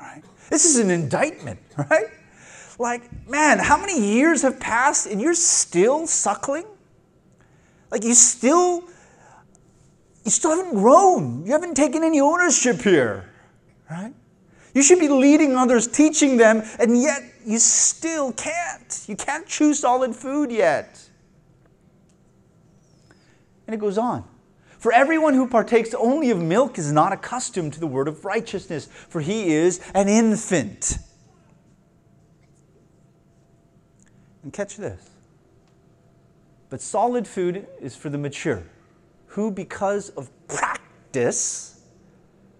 Right? 0.00 0.22
This 0.50 0.64
is 0.64 0.78
an 0.78 0.90
indictment, 0.90 1.60
right? 1.90 2.06
Like, 2.78 3.28
man, 3.28 3.58
how 3.58 3.78
many 3.78 4.14
years 4.14 4.42
have 4.42 4.60
passed 4.60 5.06
and 5.06 5.20
you're 5.20 5.34
still 5.34 6.06
suckling? 6.06 6.66
Like, 7.90 8.04
you 8.04 8.14
still 8.14 8.84
you 10.26 10.32
still 10.32 10.56
haven't 10.56 10.74
grown. 10.74 11.46
You 11.46 11.52
haven't 11.52 11.76
taken 11.76 12.02
any 12.02 12.20
ownership 12.20 12.82
here, 12.82 13.30
right? 13.88 14.12
You 14.74 14.82
should 14.82 14.98
be 14.98 15.08
leading 15.08 15.54
others, 15.54 15.86
teaching 15.86 16.36
them, 16.36 16.64
and 16.80 17.00
yet 17.00 17.22
you 17.46 17.60
still 17.60 18.32
can't. 18.32 19.04
You 19.06 19.14
can't 19.14 19.46
chew 19.46 19.72
solid 19.72 20.16
food 20.16 20.50
yet. 20.50 21.00
And 23.68 23.74
it 23.74 23.78
goes 23.78 23.98
on. 23.98 24.24
For 24.86 24.92
everyone 24.92 25.34
who 25.34 25.48
partakes 25.48 25.92
only 25.94 26.30
of 26.30 26.40
milk 26.40 26.78
is 26.78 26.92
not 26.92 27.12
accustomed 27.12 27.72
to 27.72 27.80
the 27.80 27.88
word 27.88 28.06
of 28.06 28.24
righteousness, 28.24 28.86
for 28.86 29.20
he 29.20 29.52
is 29.52 29.80
an 29.96 30.06
infant. 30.06 30.98
And 34.44 34.52
catch 34.52 34.76
this. 34.76 35.10
But 36.70 36.80
solid 36.80 37.26
food 37.26 37.66
is 37.80 37.96
for 37.96 38.10
the 38.10 38.16
mature, 38.18 38.62
who, 39.26 39.50
because 39.50 40.10
of 40.10 40.30
practice, 40.46 41.80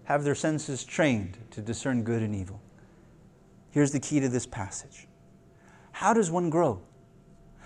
have 0.03 0.25
their 0.25 0.35
senses 0.35 0.83
trained 0.83 1.37
to 1.51 1.61
discern 1.61 2.03
good 2.03 2.21
and 2.21 2.35
evil. 2.35 2.59
Here's 3.71 3.93
the 3.93 4.01
key 4.01 4.19
to 4.19 4.27
this 4.27 4.45
passage 4.45 5.07
How 5.93 6.13
does 6.13 6.29
one 6.29 6.49
grow? 6.49 6.81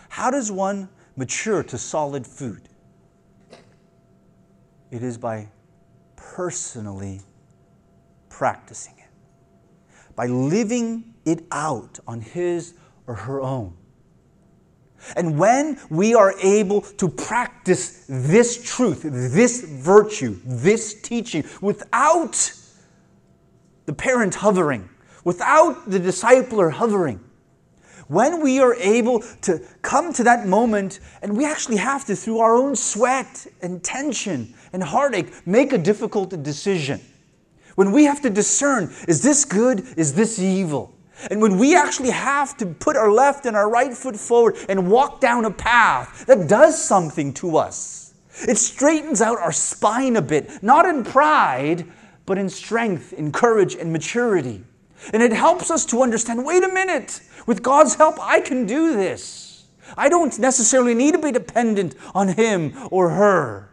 How 0.09 0.29
does 0.29 0.51
one 0.51 0.87
mature 1.15 1.63
to 1.63 1.79
solid 1.79 2.27
food? 2.27 2.69
It 4.91 5.03
is 5.03 5.17
by 5.17 5.47
personally 6.17 7.21
practicing 8.29 8.93
it, 8.97 9.09
by 10.15 10.27
living 10.27 11.13
it 11.25 11.43
out 11.51 11.99
on 12.05 12.21
his 12.21 12.73
or 13.07 13.15
her 13.15 13.41
own. 13.41 13.73
And 15.15 15.39
when 15.39 15.79
we 15.89 16.13
are 16.13 16.35
able 16.39 16.81
to 16.81 17.09
practice 17.09 18.05
this 18.07 18.61
truth, 18.63 19.01
this 19.03 19.61
virtue, 19.61 20.39
this 20.45 21.01
teaching 21.01 21.43
without 21.59 22.53
the 23.85 23.93
parent 23.93 24.35
hovering, 24.35 24.89
without 25.23 25.89
the 25.89 25.99
discipler 25.99 26.71
hovering, 26.71 27.19
when 28.07 28.41
we 28.41 28.59
are 28.59 28.75
able 28.75 29.21
to 29.41 29.61
come 29.81 30.11
to 30.13 30.23
that 30.25 30.45
moment 30.45 30.99
and 31.21 31.35
we 31.35 31.45
actually 31.45 31.77
have 31.77 32.05
to, 32.05 32.15
through 32.15 32.39
our 32.39 32.55
own 32.55 32.75
sweat 32.75 33.47
and 33.61 33.83
tension 33.83 34.53
and 34.73 34.83
heartache, 34.83 35.45
make 35.45 35.73
a 35.73 35.77
difficult 35.77 36.41
decision. 36.43 37.01
When 37.75 37.91
we 37.91 38.05
have 38.05 38.21
to 38.21 38.29
discern, 38.29 38.93
is 39.07 39.23
this 39.23 39.45
good? 39.45 39.85
Is 39.97 40.13
this 40.13 40.39
evil? 40.39 40.93
And 41.29 41.41
when 41.41 41.57
we 41.57 41.75
actually 41.75 42.09
have 42.09 42.57
to 42.57 42.65
put 42.65 42.95
our 42.95 43.11
left 43.11 43.45
and 43.45 43.55
our 43.55 43.69
right 43.69 43.93
foot 43.93 44.15
forward 44.15 44.57
and 44.67 44.89
walk 44.89 45.19
down 45.19 45.45
a 45.45 45.51
path 45.51 46.25
that 46.25 46.47
does 46.47 46.83
something 46.83 47.33
to 47.35 47.57
us, 47.57 48.13
it 48.47 48.57
straightens 48.57 49.21
out 49.21 49.37
our 49.37 49.51
spine 49.51 50.15
a 50.15 50.21
bit, 50.21 50.63
not 50.63 50.85
in 50.85 51.03
pride, 51.03 51.85
but 52.25 52.37
in 52.37 52.49
strength, 52.49 53.13
in 53.13 53.31
courage, 53.31 53.75
and 53.75 53.91
maturity. 53.91 54.63
And 55.13 55.21
it 55.21 55.33
helps 55.33 55.69
us 55.69 55.85
to 55.87 56.01
understand 56.01 56.45
wait 56.45 56.63
a 56.63 56.67
minute, 56.67 57.21
with 57.45 57.61
God's 57.61 57.95
help, 57.95 58.17
I 58.19 58.39
can 58.39 58.65
do 58.65 58.93
this. 58.93 59.65
I 59.97 60.09
don't 60.09 60.37
necessarily 60.39 60.93
need 60.93 61.13
to 61.13 61.19
be 61.19 61.31
dependent 61.31 61.95
on 62.13 62.29
him 62.29 62.73
or 62.91 63.09
her. 63.09 63.70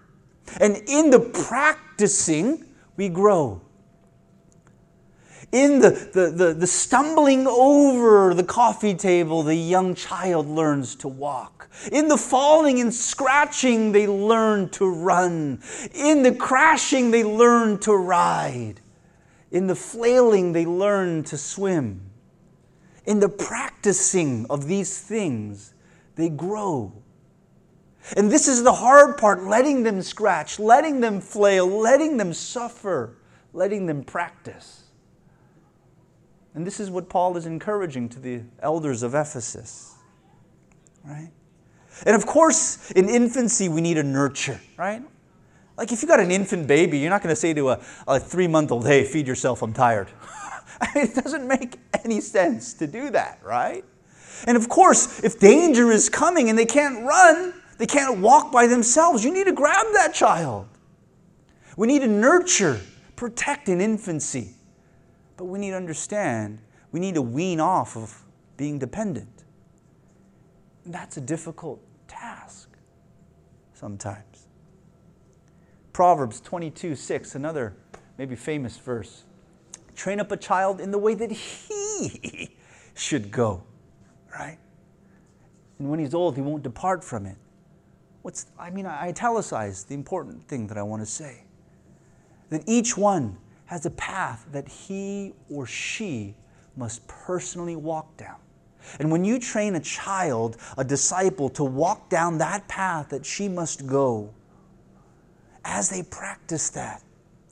And 0.61 0.76
in 0.87 1.11
the 1.11 1.20
practicing, 1.20 2.64
we 2.96 3.08
grow 3.08 3.61
in 5.52 5.80
the, 5.80 5.90
the, 6.12 6.30
the, 6.30 6.54
the, 6.54 6.66
stumbling 6.66 7.46
over 7.46 8.34
the 8.34 8.44
coffee 8.44 8.94
table, 8.94 9.42
the 9.42 9.54
young 9.54 9.94
child 9.94 10.46
learns 10.46 10.94
to 10.96 11.08
walk. 11.08 11.70
In 11.90 12.08
the 12.08 12.18
falling 12.18 12.80
and 12.80 12.92
scratching, 12.92 13.92
they 13.92 14.06
learn 14.06 14.68
to 14.70 14.87
run. 14.87 15.61
In 15.94 16.22
the 16.22 16.32
crashing, 16.32 17.11
they 17.12 17.24
learn 17.24 17.78
to 17.80 17.94
ride. 17.94 18.80
In 19.50 19.68
the 19.68 19.74
flailing, 19.74 20.52
they 20.52 20.66
learn 20.66 21.24
to 21.24 21.38
swim. 21.38 22.02
In 23.06 23.20
the 23.20 23.30
practicing 23.30 24.44
of 24.50 24.66
these 24.66 25.00
things, 25.00 25.72
they 26.16 26.28
grow. 26.28 26.92
And 28.16 28.31
this 28.31 28.49
is 28.49 28.62
the 28.62 28.73
hard 28.73 29.18
part 29.18 29.44
letting 29.44 29.83
them 29.83 30.03
scratch, 30.03 30.59
letting 30.59 31.01
them 31.01 31.21
flail, 31.21 31.66
letting 31.66 32.16
them 32.16 32.33
suffer, 32.33 33.16
letting 33.53 33.87
them 33.87 34.03
practice. 34.03 34.85
And 36.55 36.66
this 36.66 36.81
is 36.81 36.90
what 36.90 37.09
Paul 37.09 37.37
is 37.37 37.47
encouraging 37.47 38.09
to 38.11 38.21
the 38.21 38.42
elders 38.61 39.03
of 39.03 39.14
Ephesus. 39.14 39.94
Right? 41.05 41.31
And 42.07 42.16
of 42.16 42.27
course, 42.27 42.90
in 42.92 43.09
infancy, 43.09 43.68
we 43.68 43.81
need 43.81 43.99
a 43.99 44.03
nurture, 44.03 44.61
right? 44.77 45.03
Like 45.77 45.92
if 45.92 46.03
you 46.03 46.09
got 46.09 46.21
an 46.21 46.31
infant 46.31 46.66
baby, 46.66 46.99
you're 46.99 47.11
not 47.11 47.23
going 47.23 47.33
to 47.33 47.40
say 47.40 47.55
to 47.55 47.71
a, 47.71 47.81
a 48.07 48.18
three 48.18 48.49
month 48.49 48.73
old, 48.73 48.87
hey, 48.87 49.05
feed 49.05 49.27
yourself, 49.27 49.62
I'm 49.62 49.73
tired. 49.73 50.09
it 50.97 51.14
doesn't 51.14 51.47
make 51.47 51.77
any 52.05 52.21
sense 52.21 52.75
to 52.75 52.87
do 52.87 53.11
that, 53.11 53.40
right? 53.44 53.85
And 54.47 54.57
of 54.57 54.68
course, 54.68 55.23
if 55.25 55.38
danger 55.38 55.90
is 55.90 56.09
coming 56.09 56.49
and 56.49 56.59
they 56.59 56.66
can't 56.66 57.05
run, 57.05 57.55
they 57.78 57.86
can't 57.86 58.18
walk 58.18 58.52
by 58.52 58.66
themselves, 58.66 59.24
you 59.24 59.32
need 59.32 59.44
to 59.44 59.52
grab 59.52 59.86
that 59.94 60.12
child. 60.12 60.68
We 61.76 61.86
need 61.86 62.00
to 62.00 62.08
nurture, 62.08 62.80
protect 63.14 63.68
in 63.68 63.80
infancy. 63.80 64.54
But 65.36 65.44
we 65.44 65.60
need 65.60 65.70
to 65.70 65.76
understand, 65.76 66.58
we 66.90 66.98
need 66.98 67.14
to 67.14 67.22
wean 67.22 67.60
off 67.60 67.96
of 67.96 68.24
being 68.56 68.80
dependent. 68.80 69.44
And 70.84 70.92
that's 70.92 71.16
a 71.16 71.20
difficult 71.20 71.80
task 72.08 72.68
sometimes. 73.74 74.48
Proverbs 75.92 76.40
22 76.40 76.96
6, 76.96 77.36
another 77.36 77.76
maybe 78.18 78.34
famous 78.34 78.76
verse. 78.76 79.22
Train 79.94 80.18
up 80.18 80.32
a 80.32 80.36
child 80.36 80.80
in 80.80 80.90
the 80.90 80.98
way 80.98 81.14
that 81.14 81.30
he 81.30 82.56
should 82.94 83.30
go, 83.30 83.62
right? 84.32 84.58
And 85.78 85.88
when 85.88 86.00
he's 86.00 86.14
old, 86.14 86.34
he 86.34 86.42
won't 86.42 86.64
depart 86.64 87.04
from 87.04 87.26
it. 87.26 87.36
What's, 88.28 88.44
I 88.58 88.68
mean, 88.68 88.84
I 88.84 89.08
italicize 89.08 89.84
the 89.84 89.94
important 89.94 90.46
thing 90.48 90.66
that 90.66 90.76
I 90.76 90.82
want 90.82 91.00
to 91.00 91.06
say. 91.06 91.44
That 92.50 92.62
each 92.66 92.94
one 92.94 93.38
has 93.64 93.86
a 93.86 93.90
path 93.90 94.44
that 94.52 94.68
he 94.68 95.32
or 95.48 95.64
she 95.64 96.34
must 96.76 97.08
personally 97.08 97.74
walk 97.74 98.18
down. 98.18 98.36
And 98.98 99.10
when 99.10 99.24
you 99.24 99.38
train 99.38 99.76
a 99.76 99.80
child, 99.80 100.58
a 100.76 100.84
disciple, 100.84 101.48
to 101.48 101.64
walk 101.64 102.10
down 102.10 102.36
that 102.36 102.68
path 102.68 103.08
that 103.08 103.24
she 103.24 103.48
must 103.48 103.86
go, 103.86 104.28
as 105.64 105.88
they 105.88 106.02
practice 106.02 106.68
that, 106.68 107.02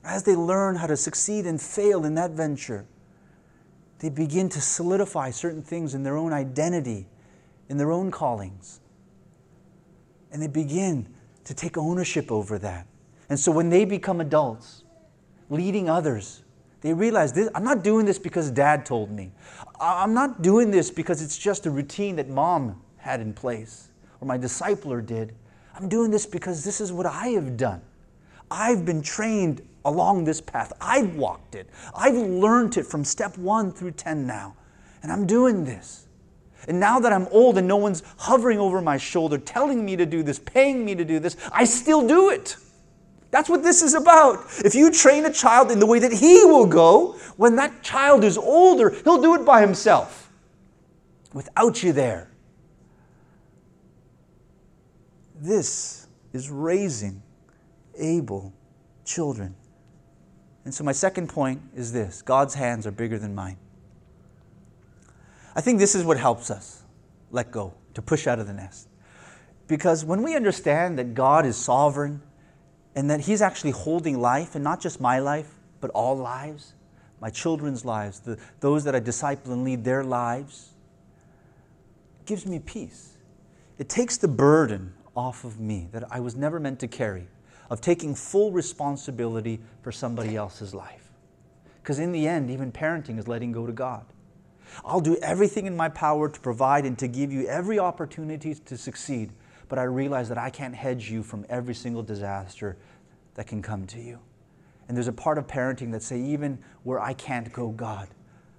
as 0.04 0.24
they 0.24 0.36
learn 0.36 0.76
how 0.76 0.88
to 0.88 0.96
succeed 0.98 1.46
and 1.46 1.58
fail 1.58 2.04
in 2.04 2.16
that 2.16 2.32
venture, 2.32 2.84
they 4.00 4.10
begin 4.10 4.50
to 4.50 4.60
solidify 4.60 5.30
certain 5.30 5.62
things 5.62 5.94
in 5.94 6.02
their 6.02 6.18
own 6.18 6.34
identity, 6.34 7.06
in 7.70 7.78
their 7.78 7.92
own 7.92 8.10
callings. 8.10 8.80
And 10.36 10.42
they 10.42 10.48
begin 10.48 11.08
to 11.44 11.54
take 11.54 11.78
ownership 11.78 12.30
over 12.30 12.58
that. 12.58 12.86
And 13.30 13.40
so 13.40 13.50
when 13.50 13.70
they 13.70 13.86
become 13.86 14.20
adults, 14.20 14.84
leading 15.48 15.88
others. 15.88 16.42
They 16.82 16.92
realize 16.92 17.32
this, 17.32 17.48
I'm 17.54 17.64
not 17.64 17.82
doing 17.82 18.04
this 18.04 18.18
because 18.18 18.50
dad 18.50 18.84
told 18.84 19.10
me. 19.10 19.32
I'm 19.80 20.12
not 20.12 20.42
doing 20.42 20.70
this 20.70 20.90
because 20.90 21.22
it's 21.22 21.38
just 21.38 21.64
a 21.64 21.70
routine 21.70 22.16
that 22.16 22.28
mom 22.28 22.82
had 22.98 23.22
in 23.22 23.32
place 23.32 23.88
or 24.20 24.28
my 24.28 24.36
discipler 24.36 25.04
did. 25.04 25.34
I'm 25.74 25.88
doing 25.88 26.10
this 26.10 26.26
because 26.26 26.62
this 26.62 26.82
is 26.82 26.92
what 26.92 27.06
I 27.06 27.28
have 27.28 27.56
done. 27.56 27.80
I've 28.50 28.84
been 28.84 29.00
trained 29.00 29.66
along 29.86 30.24
this 30.24 30.42
path. 30.42 30.70
I've 30.82 31.16
walked 31.16 31.54
it. 31.54 31.70
I've 31.94 32.14
learned 32.14 32.76
it 32.76 32.84
from 32.84 33.04
step 33.04 33.38
one 33.38 33.72
through 33.72 33.92
10 33.92 34.26
now. 34.26 34.54
And 35.02 35.10
I'm 35.10 35.26
doing 35.26 35.64
this. 35.64 36.05
And 36.68 36.80
now 36.80 36.98
that 37.00 37.12
I'm 37.12 37.28
old 37.30 37.58
and 37.58 37.68
no 37.68 37.76
one's 37.76 38.02
hovering 38.18 38.58
over 38.58 38.80
my 38.80 38.96
shoulder, 38.96 39.38
telling 39.38 39.84
me 39.84 39.96
to 39.96 40.06
do 40.06 40.22
this, 40.22 40.38
paying 40.38 40.84
me 40.84 40.94
to 40.94 41.04
do 41.04 41.18
this, 41.18 41.36
I 41.52 41.64
still 41.64 42.06
do 42.06 42.30
it. 42.30 42.56
That's 43.30 43.48
what 43.48 43.62
this 43.62 43.82
is 43.82 43.94
about. 43.94 44.44
If 44.64 44.74
you 44.74 44.90
train 44.90 45.24
a 45.26 45.32
child 45.32 45.70
in 45.70 45.78
the 45.78 45.86
way 45.86 45.98
that 45.98 46.12
he 46.12 46.44
will 46.44 46.66
go, 46.66 47.12
when 47.36 47.56
that 47.56 47.82
child 47.82 48.24
is 48.24 48.38
older, 48.38 48.90
he'll 48.90 49.20
do 49.20 49.34
it 49.34 49.44
by 49.44 49.60
himself 49.60 50.32
without 51.32 51.82
you 51.82 51.92
there. 51.92 52.30
This 55.38 56.06
is 56.32 56.50
raising 56.50 57.22
able 57.98 58.52
children. 59.04 59.54
And 60.64 60.74
so, 60.74 60.82
my 60.82 60.92
second 60.92 61.28
point 61.28 61.60
is 61.74 61.92
this 61.92 62.22
God's 62.22 62.54
hands 62.54 62.86
are 62.86 62.90
bigger 62.90 63.18
than 63.18 63.34
mine. 63.34 63.58
I 65.56 65.62
think 65.62 65.78
this 65.78 65.94
is 65.94 66.04
what 66.04 66.18
helps 66.18 66.50
us 66.50 66.82
let 67.30 67.50
go, 67.50 67.72
to 67.94 68.02
push 68.02 68.26
out 68.26 68.38
of 68.38 68.46
the 68.46 68.52
nest. 68.52 68.88
Because 69.66 70.04
when 70.04 70.22
we 70.22 70.36
understand 70.36 70.98
that 70.98 71.14
God 71.14 71.46
is 71.46 71.56
sovereign, 71.56 72.20
and 72.94 73.10
that 73.10 73.20
He's 73.20 73.42
actually 73.42 73.72
holding 73.72 74.20
life, 74.20 74.54
and 74.54 74.62
not 74.62 74.80
just 74.80 75.00
my 75.00 75.18
life, 75.18 75.48
but 75.80 75.90
all 75.90 76.16
lives, 76.16 76.74
my 77.20 77.30
children's 77.30 77.84
lives, 77.84 78.20
the, 78.20 78.38
those 78.60 78.84
that 78.84 78.94
I 78.94 79.00
disciple 79.00 79.52
and 79.52 79.64
lead 79.64 79.82
their 79.82 80.04
lives, 80.04 80.74
gives 82.26 82.44
me 82.46 82.58
peace. 82.58 83.16
It 83.78 83.88
takes 83.88 84.18
the 84.18 84.28
burden 84.28 84.92
off 85.16 85.44
of 85.44 85.58
me 85.58 85.88
that 85.92 86.04
I 86.10 86.20
was 86.20 86.36
never 86.36 86.60
meant 86.60 86.80
to 86.80 86.88
carry 86.88 87.28
of 87.70 87.80
taking 87.80 88.14
full 88.14 88.52
responsibility 88.52 89.60
for 89.82 89.90
somebody 89.90 90.36
else's 90.36 90.74
life. 90.74 91.10
Because 91.82 91.98
in 91.98 92.12
the 92.12 92.28
end, 92.28 92.50
even 92.50 92.72
parenting 92.72 93.18
is 93.18 93.26
letting 93.26 93.52
go 93.52 93.66
to 93.66 93.72
God. 93.72 94.04
I'll 94.84 95.00
do 95.00 95.16
everything 95.22 95.66
in 95.66 95.76
my 95.76 95.88
power 95.88 96.28
to 96.28 96.40
provide 96.40 96.84
and 96.84 96.98
to 96.98 97.08
give 97.08 97.32
you 97.32 97.46
every 97.46 97.78
opportunity 97.78 98.54
to 98.54 98.76
succeed, 98.76 99.32
but 99.68 99.78
I 99.78 99.84
realize 99.84 100.28
that 100.28 100.38
I 100.38 100.50
can't 100.50 100.74
hedge 100.74 101.10
you 101.10 101.22
from 101.22 101.46
every 101.48 101.74
single 101.74 102.02
disaster 102.02 102.76
that 103.34 103.46
can 103.46 103.62
come 103.62 103.86
to 103.88 104.00
you. 104.00 104.18
And 104.88 104.96
there's 104.96 105.08
a 105.08 105.12
part 105.12 105.38
of 105.38 105.46
parenting 105.46 105.92
that 105.92 106.02
say, 106.02 106.20
even 106.20 106.58
where 106.84 107.00
I 107.00 107.12
can't 107.14 107.52
go, 107.52 107.68
God, 107.68 108.08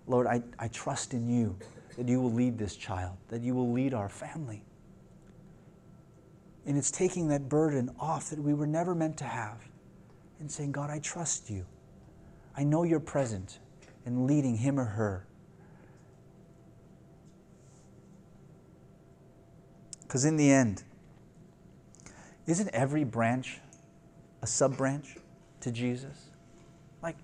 Lord, 0.07 0.27
I, 0.27 0.41
I 0.59 0.67
trust 0.67 1.13
in 1.13 1.27
you 1.27 1.57
that 1.97 2.07
you 2.07 2.21
will 2.21 2.31
lead 2.31 2.57
this 2.57 2.75
child, 2.75 3.17
that 3.29 3.41
you 3.41 3.55
will 3.55 3.71
lead 3.71 3.93
our 3.93 4.09
family. 4.09 4.63
And 6.65 6.77
it's 6.77 6.91
taking 6.91 7.29
that 7.29 7.47
burden 7.47 7.89
off 7.99 8.29
that 8.29 8.39
we 8.39 8.53
were 8.53 8.67
never 8.67 8.93
meant 8.93 9.17
to 9.17 9.23
have 9.23 9.63
and 10.39 10.51
saying, 10.51 10.73
God, 10.73 10.89
I 10.89 10.99
trust 10.99 11.49
you. 11.49 11.65
I 12.55 12.63
know 12.63 12.83
you're 12.83 12.99
present 12.99 13.59
and 14.05 14.27
leading 14.27 14.57
him 14.57 14.79
or 14.79 14.85
her. 14.85 15.25
Because 20.07 20.25
in 20.25 20.37
the 20.37 20.49
end, 20.49 20.83
isn't 22.45 22.69
every 22.69 23.03
branch 23.03 23.59
a 24.41 24.47
sub 24.47 24.77
branch 24.77 25.17
to 25.61 25.71
Jesus? 25.71 26.29
Like 27.03 27.17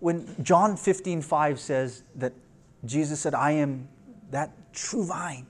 when 0.00 0.36
John 0.42 0.76
15 0.76 1.22
5 1.22 1.60
says 1.60 2.02
that 2.16 2.32
Jesus 2.84 3.20
said, 3.20 3.34
I 3.34 3.52
am 3.52 3.88
that 4.30 4.50
true 4.72 5.04
vine. 5.04 5.46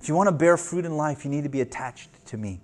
If 0.00 0.08
you 0.08 0.14
want 0.14 0.28
to 0.28 0.32
bear 0.32 0.56
fruit 0.56 0.84
in 0.84 0.96
life, 0.96 1.24
you 1.24 1.30
need 1.30 1.44
to 1.44 1.50
be 1.50 1.60
attached 1.60 2.10
to 2.26 2.36
me. 2.36 2.60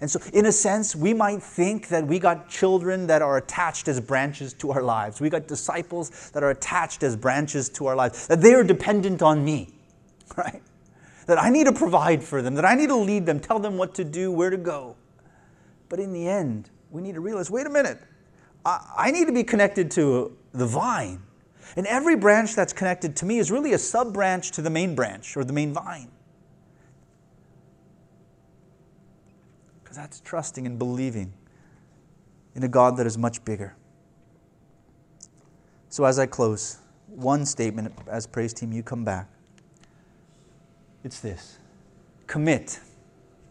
And 0.00 0.10
so, 0.10 0.20
in 0.32 0.44
a 0.44 0.52
sense, 0.52 0.94
we 0.94 1.14
might 1.14 1.42
think 1.42 1.88
that 1.88 2.06
we 2.06 2.18
got 2.18 2.50
children 2.50 3.06
that 3.06 3.22
are 3.22 3.38
attached 3.38 3.88
as 3.88 3.98
branches 3.98 4.52
to 4.54 4.70
our 4.72 4.82
lives. 4.82 5.20
We 5.20 5.30
got 5.30 5.48
disciples 5.48 6.30
that 6.30 6.42
are 6.42 6.50
attached 6.50 7.02
as 7.02 7.16
branches 7.16 7.70
to 7.70 7.86
our 7.86 7.96
lives, 7.96 8.26
that 8.26 8.42
they 8.42 8.52
are 8.52 8.62
dependent 8.62 9.22
on 9.22 9.42
me, 9.42 9.72
right? 10.36 10.62
That 11.26 11.42
I 11.42 11.50
need 11.50 11.64
to 11.64 11.72
provide 11.72 12.22
for 12.22 12.40
them, 12.40 12.54
that 12.54 12.64
I 12.64 12.74
need 12.74 12.88
to 12.88 12.96
lead 12.96 13.26
them, 13.26 13.40
tell 13.40 13.58
them 13.58 13.76
what 13.76 13.94
to 13.96 14.04
do, 14.04 14.30
where 14.30 14.50
to 14.50 14.56
go. 14.56 14.96
But 15.88 16.00
in 16.00 16.12
the 16.12 16.28
end, 16.28 16.70
we 16.90 17.02
need 17.02 17.14
to 17.14 17.20
realize 17.20 17.50
wait 17.50 17.66
a 17.66 17.70
minute, 17.70 18.00
I, 18.64 18.92
I 18.96 19.10
need 19.10 19.26
to 19.26 19.32
be 19.32 19.44
connected 19.44 19.90
to 19.92 20.36
the 20.52 20.66
vine. 20.66 21.22
And 21.76 21.86
every 21.86 22.16
branch 22.16 22.54
that's 22.54 22.72
connected 22.72 23.16
to 23.16 23.26
me 23.26 23.38
is 23.38 23.50
really 23.50 23.72
a 23.72 23.78
sub 23.78 24.14
branch 24.14 24.52
to 24.52 24.62
the 24.62 24.70
main 24.70 24.94
branch 24.94 25.36
or 25.36 25.44
the 25.44 25.52
main 25.52 25.72
vine. 25.72 26.10
Because 29.82 29.96
that's 29.96 30.20
trusting 30.20 30.66
and 30.66 30.78
believing 30.78 31.32
in 32.54 32.62
a 32.62 32.68
God 32.68 32.96
that 32.96 33.06
is 33.06 33.18
much 33.18 33.44
bigger. 33.44 33.76
So, 35.88 36.04
as 36.04 36.18
I 36.18 36.26
close, 36.26 36.78
one 37.06 37.46
statement 37.46 37.94
as 38.06 38.26
praise 38.26 38.52
team, 38.52 38.72
you 38.72 38.82
come 38.82 39.04
back. 39.04 39.28
It's 41.06 41.20
this 41.20 41.58
commit 42.26 42.80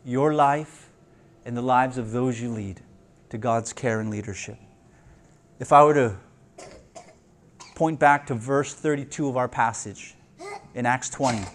your 0.04 0.34
life 0.34 0.90
and 1.46 1.56
the 1.56 1.62
lives 1.62 1.98
of 1.98 2.12
those 2.12 2.42
you 2.42 2.50
lead 2.50 2.82
to 3.30 3.38
God's 3.38 3.72
care 3.72 4.02
and 4.02 4.10
leadership. 4.10 4.58
If 5.62 5.72
I 5.72 5.82
were 5.86 5.94
to 5.94 6.18
point 7.74 7.98
back 7.98 8.28
to 8.28 8.34
verse 8.34 8.74
32 8.74 9.30
of 9.30 9.38
our 9.38 9.48
passage 9.48 10.16
in 10.74 10.86
Acts 10.86 11.10
20, 11.12 11.46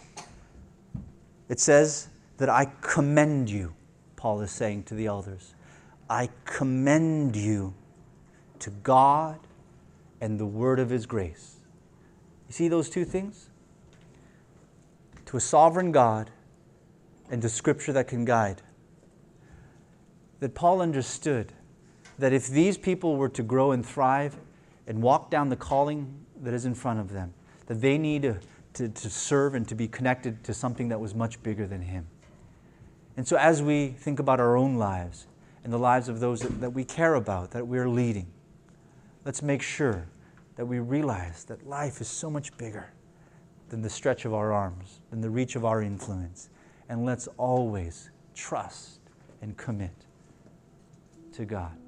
it 1.51 1.61
says 1.61 2.09
that 2.39 2.49
I 2.49 2.73
commend 2.81 3.51
you 3.51 3.75
Paul 4.17 4.41
is 4.41 4.51
saying 4.51 4.85
to 4.85 4.95
the 4.95 5.05
elders. 5.05 5.55
I 6.09 6.31
commend 6.47 7.37
you 7.37 7.75
to 8.61 8.71
God 8.71 9.39
and 10.23 10.41
the 10.41 10.47
word 10.47 10.79
of 10.79 10.89
his 10.89 11.05
grace. 11.05 11.57
You 12.49 12.55
see 12.55 12.69
those 12.69 12.89
two 12.89 13.05
things? 13.05 13.50
To 15.31 15.37
a 15.37 15.41
sovereign 15.41 15.93
God 15.93 16.29
and 17.31 17.41
to 17.43 17.49
scripture 17.49 17.93
that 17.93 18.09
can 18.09 18.25
guide. 18.25 18.63
That 20.41 20.57
Paul 20.57 20.81
understood 20.83 21.53
that 22.19 22.33
if 22.33 22.49
these 22.49 22.77
people 22.77 23.17
were 23.17 23.29
to 23.29 23.45
grow 23.45 23.71
and 23.71 23.87
thrive 23.87 24.37
and 24.89 25.01
walk 25.01 25.31
down 25.31 25.49
the 25.49 25.55
calling 25.55 26.27
that 26.43 26.53
is 26.53 26.65
in 26.65 26.75
front 26.75 26.99
of 26.99 27.13
them, 27.13 27.33
that 27.67 27.81
they 27.81 27.97
need 27.97 28.23
to, 28.23 28.41
to, 28.73 28.89
to 28.89 29.09
serve 29.09 29.55
and 29.55 29.69
to 29.69 29.77
be 29.77 29.87
connected 29.87 30.43
to 30.43 30.53
something 30.53 30.89
that 30.89 30.99
was 30.99 31.15
much 31.15 31.41
bigger 31.45 31.65
than 31.65 31.83
him. 31.83 32.09
And 33.17 33.25
so, 33.25 33.37
as 33.37 33.63
we 33.63 33.91
think 33.91 34.19
about 34.19 34.41
our 34.41 34.57
own 34.57 34.79
lives 34.79 35.29
and 35.63 35.73
the 35.73 35.79
lives 35.79 36.09
of 36.09 36.19
those 36.19 36.41
that, 36.41 36.61
that 36.61 36.71
we 36.71 36.83
care 36.83 37.15
about, 37.15 37.53
that 37.53 37.69
we're 37.69 37.89
leading, 37.89 38.27
let's 39.25 39.43
make 39.43 39.63
sure 39.63 40.09
that 40.57 40.67
we 40.67 40.81
realize 40.81 41.45
that 41.45 41.69
life 41.69 42.01
is 42.01 42.09
so 42.09 42.29
much 42.29 42.59
bigger 42.59 42.91
than 43.71 43.83
the 43.83 43.91
stretch 43.91 44.25
of 44.25 44.35
our 44.35 44.53
arms, 44.53 45.01
than 45.11 45.21
the 45.21 45.31
reach 45.31 45.57
of 45.57 45.65
our 45.65 45.83
influence. 45.83 46.51
And 46.89 47.05
let's 47.07 47.29
always 47.39 48.11
trust 48.35 49.01
and 49.41 49.57
commit 49.57 49.95
to 51.33 51.45
God. 51.45 51.80